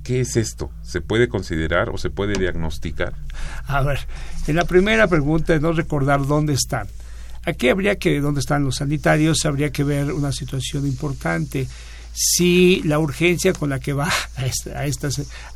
[0.05, 0.71] ¿Qué es esto?
[0.83, 3.15] ¿Se puede considerar o se puede diagnosticar?
[3.67, 4.01] A ver,
[4.47, 6.89] en la primera pregunta de no recordar dónde están.
[7.47, 11.67] Aquí habría que, dónde están los sanitarios, habría que ver una situación importante.
[12.13, 14.75] Si la urgencia con la que va a este,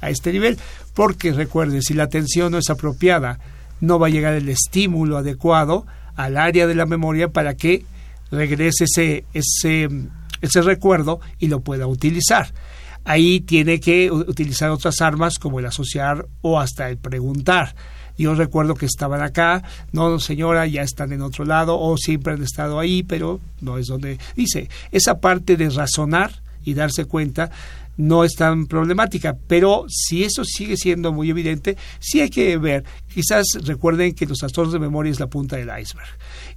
[0.01, 0.59] a este nivel,
[0.95, 3.39] porque recuerde, si la atención no es apropiada,
[3.81, 7.85] no va a llegar el estímulo adecuado al área de la memoria para que
[8.31, 9.89] regrese ese, ese,
[10.41, 12.53] ese recuerdo y lo pueda utilizar
[13.09, 17.75] ahí tiene que utilizar otras armas como el asociar o hasta el preguntar.
[18.19, 22.43] Yo recuerdo que estaban acá, no señora, ya están en otro lado o siempre han
[22.43, 24.69] estado ahí, pero no es donde dice.
[24.93, 27.51] Esa parte de razonar y darse cuenta
[27.97, 32.85] no es tan problemática, pero si eso sigue siendo muy evidente, sí hay que ver.
[33.13, 36.09] Quizás recuerden que los trastornos de memoria es la punta del iceberg.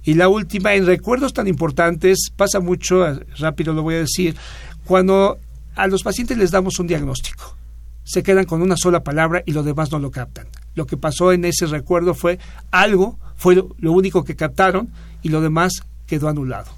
[0.04, 3.06] Y la última, en recuerdos tan importantes, pasa mucho,
[3.38, 4.36] rápido lo voy a decir,
[4.84, 5.38] cuando
[5.74, 7.56] a los pacientes les damos un diagnóstico.
[8.04, 10.48] Se quedan con una sola palabra y lo demás no lo captan.
[10.74, 12.38] Lo que pasó en ese recuerdo fue
[12.70, 14.90] algo, fue lo, único que captaron
[15.22, 16.70] y lo demás quedó anulado.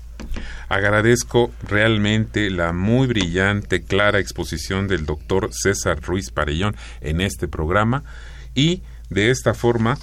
[0.68, 8.04] Agradezco realmente la muy brillante, clara exposición del doctor César Ruiz Parellón en este programa
[8.54, 9.98] y de esta forma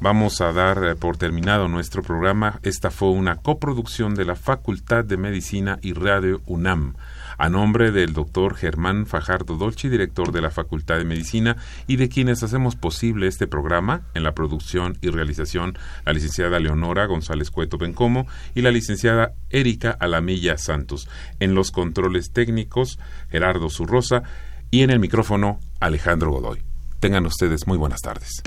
[0.00, 2.58] vamos a dar eh, por terminado nuestro programa.
[2.62, 6.94] Esta fue una coproducción de la Facultad de Medicina y Radio UNAM
[7.38, 11.56] a nombre del doctor Germán Fajardo Dolci, director de la Facultad de Medicina,
[11.86, 17.06] y de quienes hacemos posible este programa, en la producción y realización, la licenciada Leonora
[17.06, 21.08] González Cueto Bencomo y la licenciada Erika Alamilla Santos.
[21.40, 22.98] En los controles técnicos,
[23.30, 24.22] Gerardo Zurrosa,
[24.70, 26.62] y en el micrófono, Alejandro Godoy.
[26.98, 28.42] Tengan ustedes muy buenas tardes.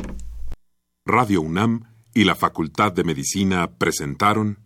[1.06, 1.84] Radio UNAM
[2.14, 4.66] y la Facultad de Medicina presentaron